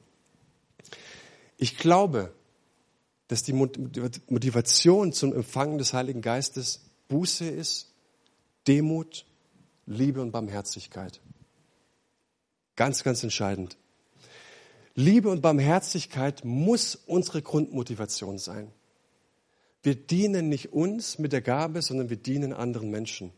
[1.56, 2.32] Ich glaube,
[3.28, 7.92] dass die Motivation zum Empfangen des Heiligen Geistes Buße ist,
[8.66, 9.24] Demut,
[9.86, 11.20] Liebe und Barmherzigkeit.
[12.76, 13.76] Ganz, ganz entscheidend.
[14.94, 18.72] Liebe und Barmherzigkeit muss unsere Grundmotivation sein.
[19.82, 23.32] Wir dienen nicht uns mit der Gabe, sondern wir dienen anderen Menschen.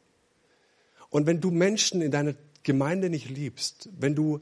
[1.11, 4.41] Und wenn du Menschen in deiner Gemeinde nicht liebst, wenn du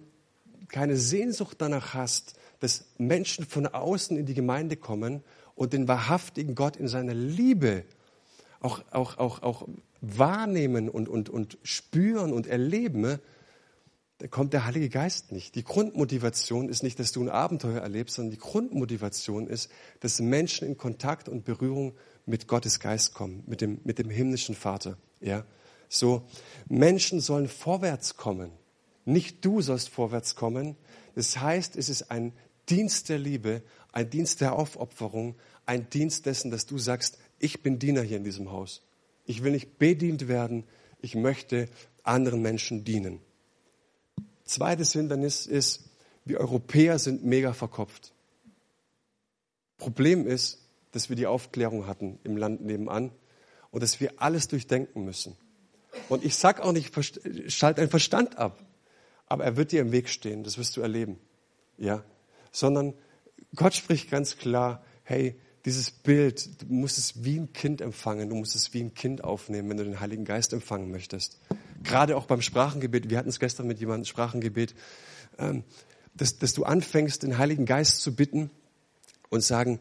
[0.69, 5.23] keine Sehnsucht danach hast, dass Menschen von außen in die Gemeinde kommen
[5.55, 7.85] und den wahrhaftigen Gott in seiner Liebe
[8.61, 9.69] auch, auch, auch, auch
[10.01, 13.19] wahrnehmen und, und, und spüren und erleben,
[14.21, 15.55] da kommt der Heilige Geist nicht.
[15.55, 20.69] Die Grundmotivation ist nicht, dass du ein Abenteuer erlebst, sondern die Grundmotivation ist, dass Menschen
[20.69, 21.95] in Kontakt und Berührung
[22.27, 24.99] mit Gottes Geist kommen, mit dem, mit dem himmlischen Vater.
[25.23, 25.47] Ja,
[25.89, 26.27] so
[26.69, 28.53] Menschen sollen vorwärts kommen.
[29.07, 30.77] Nicht du sollst vorwärts kommen.
[31.15, 32.35] Das heißt, es ist ein
[32.69, 37.79] Dienst der Liebe, ein Dienst der Aufopferung, ein Dienst dessen, dass du sagst, ich bin
[37.79, 38.83] Diener hier in diesem Haus.
[39.25, 40.65] Ich will nicht bedient werden,
[41.01, 41.71] ich möchte
[42.03, 43.21] anderen Menschen dienen.
[44.51, 45.91] Zweites Hindernis ist,
[46.25, 48.13] wir Europäer sind mega verkopft.
[49.79, 53.13] Problem ist, dass wir die Aufklärung hatten im Land nebenan
[53.71, 55.37] und dass wir alles durchdenken müssen.
[56.09, 56.93] Und ich sag auch nicht,
[57.47, 58.61] schalt deinen Verstand ab,
[59.27, 61.21] aber er wird dir im Weg stehen, das wirst du erleben.
[61.79, 62.03] Ja,
[62.51, 62.95] sondern
[63.55, 68.35] Gott spricht ganz klar, hey, dieses Bild, du musst es wie ein Kind empfangen, du
[68.35, 71.39] musst es wie ein Kind aufnehmen, wenn du den Heiligen Geist empfangen möchtest.
[71.83, 74.75] Gerade auch beim Sprachengebet, wir hatten es gestern mit jemandem Sprachengebet,
[75.39, 75.65] ähm,
[76.15, 78.51] dass, dass du anfängst, den Heiligen Geist zu bitten
[79.29, 79.81] und sagen,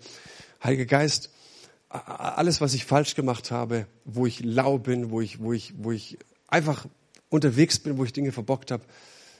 [0.64, 1.32] Heiliger Geist,
[1.90, 5.92] alles, was ich falsch gemacht habe, wo ich lau bin, wo ich, wo ich, wo
[5.92, 6.86] ich einfach
[7.30, 8.84] unterwegs bin, wo ich Dinge verbockt habe,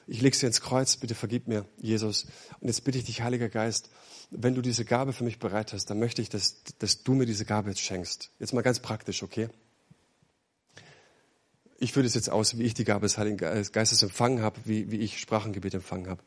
[0.06, 2.26] ich lege sie ins Kreuz, bitte vergib mir, Jesus.
[2.60, 3.90] Und jetzt bitte ich dich, Heiliger Geist,
[4.30, 7.26] wenn du diese Gabe für mich bereit hast, dann möchte ich, dass, dass du mir
[7.26, 8.30] diese Gabe jetzt schenkst.
[8.40, 9.48] Jetzt mal ganz praktisch, okay?
[11.82, 14.90] Ich führe das jetzt aus, wie ich die Gabe des Heiligen Geistes empfangen habe, wie,
[14.90, 16.22] wie ich Sprachengebet empfangen habe.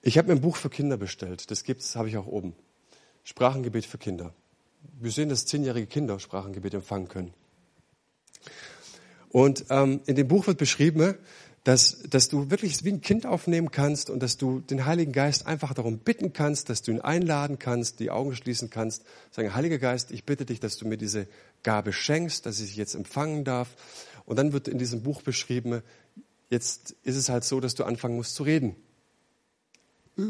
[0.00, 1.50] Ich habe mir ein Buch für Kinder bestellt.
[1.50, 2.56] Das gibt's, habe ich auch oben.
[3.22, 4.32] Sprachengebet für Kinder.
[4.98, 7.34] Wir sehen, dass zehnjährige Kinder Sprachengebet empfangen können.
[9.28, 11.16] Und ähm, in dem Buch wird beschrieben,
[11.64, 15.46] dass, dass du wirklich wie ein Kind aufnehmen kannst und dass du den Heiligen Geist
[15.48, 19.78] einfach darum bitten kannst, dass du ihn einladen kannst, die Augen schließen kannst, sagen, Heiliger
[19.78, 21.26] Geist, ich bitte dich, dass du mir diese
[21.64, 23.74] Gabe schenkst, dass ich sie jetzt empfangen darf.
[24.26, 25.82] Und dann wird in diesem Buch beschrieben,
[26.50, 28.76] jetzt ist es halt so, dass du anfangen musst zu reden.
[30.16, 30.26] Das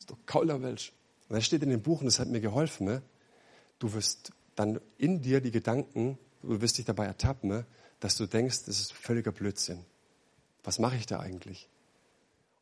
[0.00, 0.92] ist doch Kaulerwelsch.
[1.28, 3.02] Und das steht in dem Buch, und das hat mir geholfen, ne?
[3.78, 7.66] du wirst dann in dir die Gedanken, du wirst dich dabei ertappen, ne?
[8.00, 9.84] dass du denkst, das ist völliger Blödsinn
[10.66, 11.68] was mache ich da eigentlich?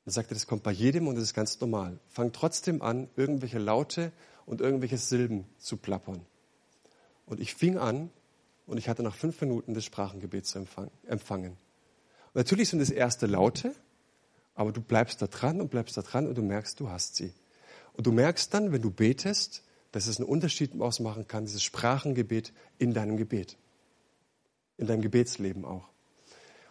[0.05, 1.99] Und er sagte, das kommt bei jedem und das ist ganz normal.
[2.11, 4.13] Fang trotzdem an, irgendwelche Laute
[4.45, 6.21] und irgendwelche Silben zu plappern.
[7.25, 8.11] Und ich fing an
[8.67, 10.65] und ich hatte nach fünf Minuten das Sprachengebet zu
[11.07, 11.53] empfangen.
[11.53, 13.75] Und natürlich sind es erste Laute
[14.55, 17.33] Aber du bleibst da dran und bleibst da dran und du merkst, du hast sie.
[17.93, 19.63] Und du merkst dann, wenn du betest,
[19.93, 23.57] dass es einen Unterschied ausmachen kann, dieses Sprachengebet in deinem Gebet.
[24.77, 25.89] In deinem Gebetsleben auch.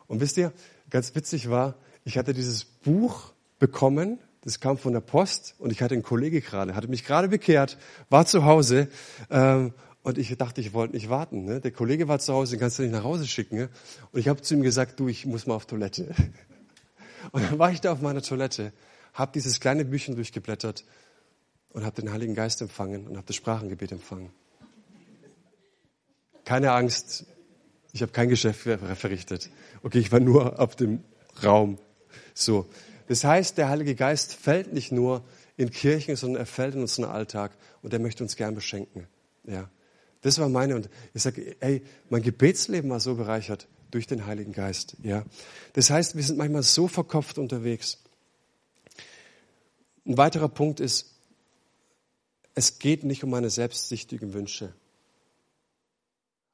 [0.08, 0.52] Und wisst ihr,
[0.90, 5.82] ganz witzig war, ich hatte dieses Buch bekommen, das kam von der Post und ich
[5.82, 7.78] hatte einen Kollege gerade, hatte mich gerade bekehrt,
[8.10, 8.90] war zu Hause
[9.30, 9.74] ähm,
[10.04, 11.46] und ich dachte, ich wollte nicht warten.
[11.46, 11.62] Ne?
[11.62, 13.56] Der Kollege war zu Hause, den kannst du nicht nach Hause schicken.
[13.56, 13.70] Ne?
[14.12, 16.14] Und ich habe zu ihm gesagt, du, ich muss mal auf Toilette.
[17.32, 18.74] Und dann war ich da auf meiner Toilette,
[19.14, 20.84] habe dieses kleine Büchchen durchgeblättert
[21.70, 24.30] und habe den Heiligen Geist empfangen und habe das Sprachengebet empfangen.
[26.44, 27.26] Keine Angst,
[27.94, 29.50] ich habe kein Geschäft verrichtet.
[29.84, 31.02] Okay, ich war nur auf dem
[31.42, 31.78] Raum.
[32.34, 32.68] So.
[33.08, 35.24] Das heißt, der Heilige Geist fällt nicht nur
[35.56, 37.52] in Kirchen, sondern er fällt in unseren Alltag
[37.82, 39.08] und er möchte uns gern beschenken.
[39.46, 39.70] Ja.
[40.24, 44.54] Das war meine und ich sage, ey, mein Gebetsleben war so bereichert durch den Heiligen
[44.54, 44.96] Geist.
[45.04, 45.24] Ja,
[45.74, 48.00] das heißt, wir sind manchmal so verkopft unterwegs.
[50.06, 51.12] Ein weiterer Punkt ist,
[52.56, 54.74] es geht nicht um meine selbstsüchtigen Wünsche.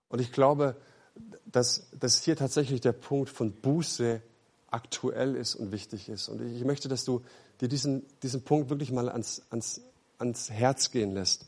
[0.10, 0.76] Und ich glaube,
[1.46, 4.22] dass, dass hier tatsächlich der Punkt von Buße
[4.72, 6.28] aktuell ist und wichtig ist.
[6.28, 7.22] Und ich möchte, dass du
[7.62, 9.82] dir diesen, diesen Punkt wirklich mal ans, ans,
[10.18, 11.46] ans Herz gehen lässt.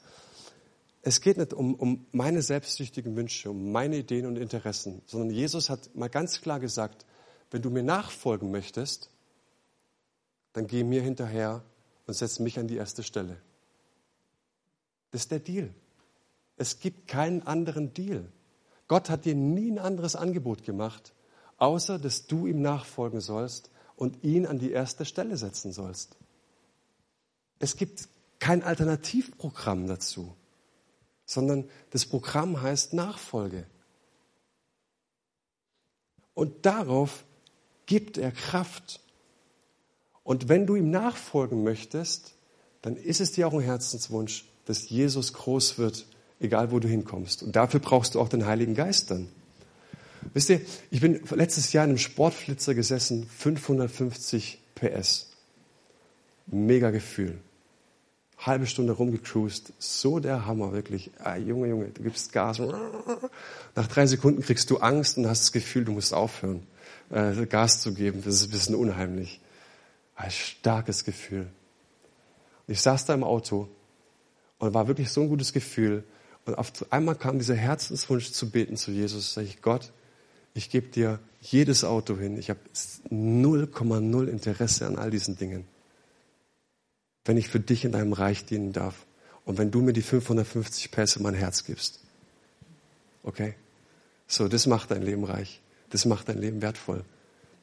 [1.03, 5.69] Es geht nicht um, um meine selbstsüchtigen Wünsche, um meine Ideen und Interessen, sondern Jesus
[5.69, 7.05] hat mal ganz klar gesagt,
[7.49, 9.09] wenn du mir nachfolgen möchtest,
[10.53, 11.63] dann geh mir hinterher
[12.05, 13.37] und setz mich an die erste Stelle.
[15.09, 15.73] Das ist der Deal.
[16.55, 18.31] Es gibt keinen anderen Deal.
[18.87, 21.13] Gott hat dir nie ein anderes Angebot gemacht,
[21.57, 26.15] außer dass du ihm nachfolgen sollst und ihn an die erste Stelle setzen sollst.
[27.57, 28.07] Es gibt
[28.39, 30.35] kein Alternativprogramm dazu
[31.31, 33.65] sondern das Programm heißt Nachfolge.
[36.33, 37.23] Und darauf
[37.85, 38.99] gibt er Kraft.
[40.23, 42.33] Und wenn du ihm nachfolgen möchtest,
[42.81, 46.05] dann ist es dir auch ein Herzenswunsch, dass Jesus groß wird,
[46.39, 47.43] egal wo du hinkommst.
[47.43, 49.29] Und dafür brauchst du auch den Heiligen Geist dann.
[50.33, 50.61] Wisst ihr,
[50.91, 55.31] ich bin letztes Jahr in einem Sportflitzer gesessen, 550 PS.
[56.47, 57.39] Mega Gefühl
[58.41, 59.73] halbe Stunde rumgecruised.
[59.79, 61.11] So der Hammer, wirklich.
[61.19, 62.59] Ah, Junge, Junge, du gibst Gas.
[63.75, 66.65] Nach drei Sekunden kriegst du Angst und hast das Gefühl, du musst aufhören,
[67.11, 68.21] äh, Gas zu geben.
[68.25, 69.39] Das ist ein bisschen unheimlich.
[70.15, 71.47] Ein starkes Gefühl.
[72.67, 73.67] Und ich saß da im Auto
[74.59, 76.03] und war wirklich so ein gutes Gefühl.
[76.45, 79.35] Und auf einmal kam dieser Herzenswunsch zu beten zu Jesus.
[79.35, 79.91] Sag ich, Gott,
[80.53, 82.37] ich gebe dir jedes Auto hin.
[82.37, 82.59] Ich habe
[83.09, 85.65] 0,0 Interesse an all diesen Dingen
[87.25, 89.05] wenn ich für dich in deinem Reich dienen darf
[89.45, 91.99] und wenn du mir die 550 Pässe in mein Herz gibst.
[93.23, 93.55] Okay?
[94.27, 95.61] So, das macht dein Leben reich.
[95.89, 97.03] Das macht dein Leben wertvoll.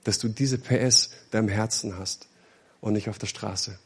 [0.05, 2.27] Dass du diese PS deinem Herzen hast
[2.81, 3.79] und nicht auf der Straße.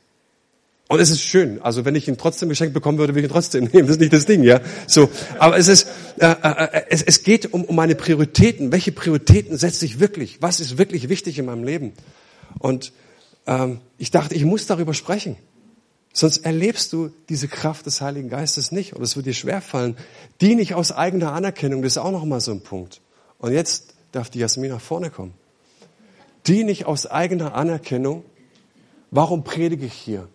[0.88, 1.62] Und es ist schön.
[1.62, 3.86] Also wenn ich ihn trotzdem geschenkt bekommen würde, würde ich ihn trotzdem nehmen.
[3.86, 4.60] Das ist nicht das Ding, ja.
[4.86, 5.08] So,
[5.38, 8.72] aber es ist, äh, äh, es, es geht um, um meine Prioritäten.
[8.72, 10.42] Welche Prioritäten setze ich wirklich?
[10.42, 11.92] Was ist wirklich wichtig in meinem Leben?
[12.58, 12.92] Und
[13.46, 15.36] ähm, ich dachte, ich muss darüber sprechen.
[16.12, 19.96] Sonst erlebst du diese Kraft des Heiligen Geistes nicht und es wird dir schwerfallen.
[20.40, 23.00] Die nicht aus eigener Anerkennung, das ist auch noch mal so ein Punkt.
[23.38, 25.32] Und jetzt darf die Jasmin nach vorne kommen.
[26.46, 28.24] Die nicht aus eigener Anerkennung.
[29.10, 30.28] Warum predige ich hier?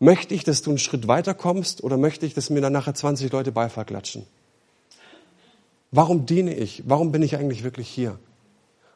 [0.00, 2.94] Möchte ich, dass du einen Schritt weiter kommst oder möchte ich, dass mir dann nachher
[2.94, 4.26] 20 Leute Beifall klatschen?
[5.90, 6.82] Warum diene ich?
[6.86, 8.18] Warum bin ich eigentlich wirklich hier?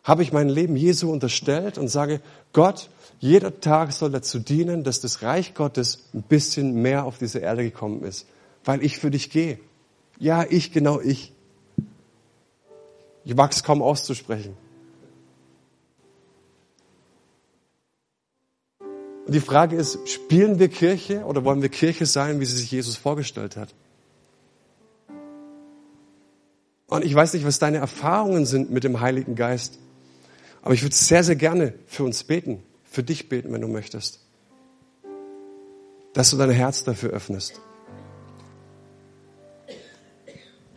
[0.04, 2.20] Habe ich mein Leben Jesu unterstellt und sage,
[2.52, 2.88] Gott,
[3.20, 7.64] jeder Tag soll dazu dienen, dass das Reich Gottes ein bisschen mehr auf diese Erde
[7.64, 8.26] gekommen ist,
[8.64, 9.58] weil ich für dich gehe.
[10.18, 11.32] Ja, ich, genau ich.
[13.24, 14.56] Ich wachs kaum auszusprechen.
[19.26, 22.70] Und die Frage ist, spielen wir Kirche oder wollen wir Kirche sein, wie sie sich
[22.70, 23.74] Jesus vorgestellt hat?
[26.86, 29.78] Und ich weiß nicht, was deine Erfahrungen sind mit dem Heiligen Geist,
[30.62, 34.20] aber ich würde sehr, sehr gerne für uns beten für dich beten, wenn du möchtest.
[36.14, 37.60] Dass du dein Herz dafür öffnest.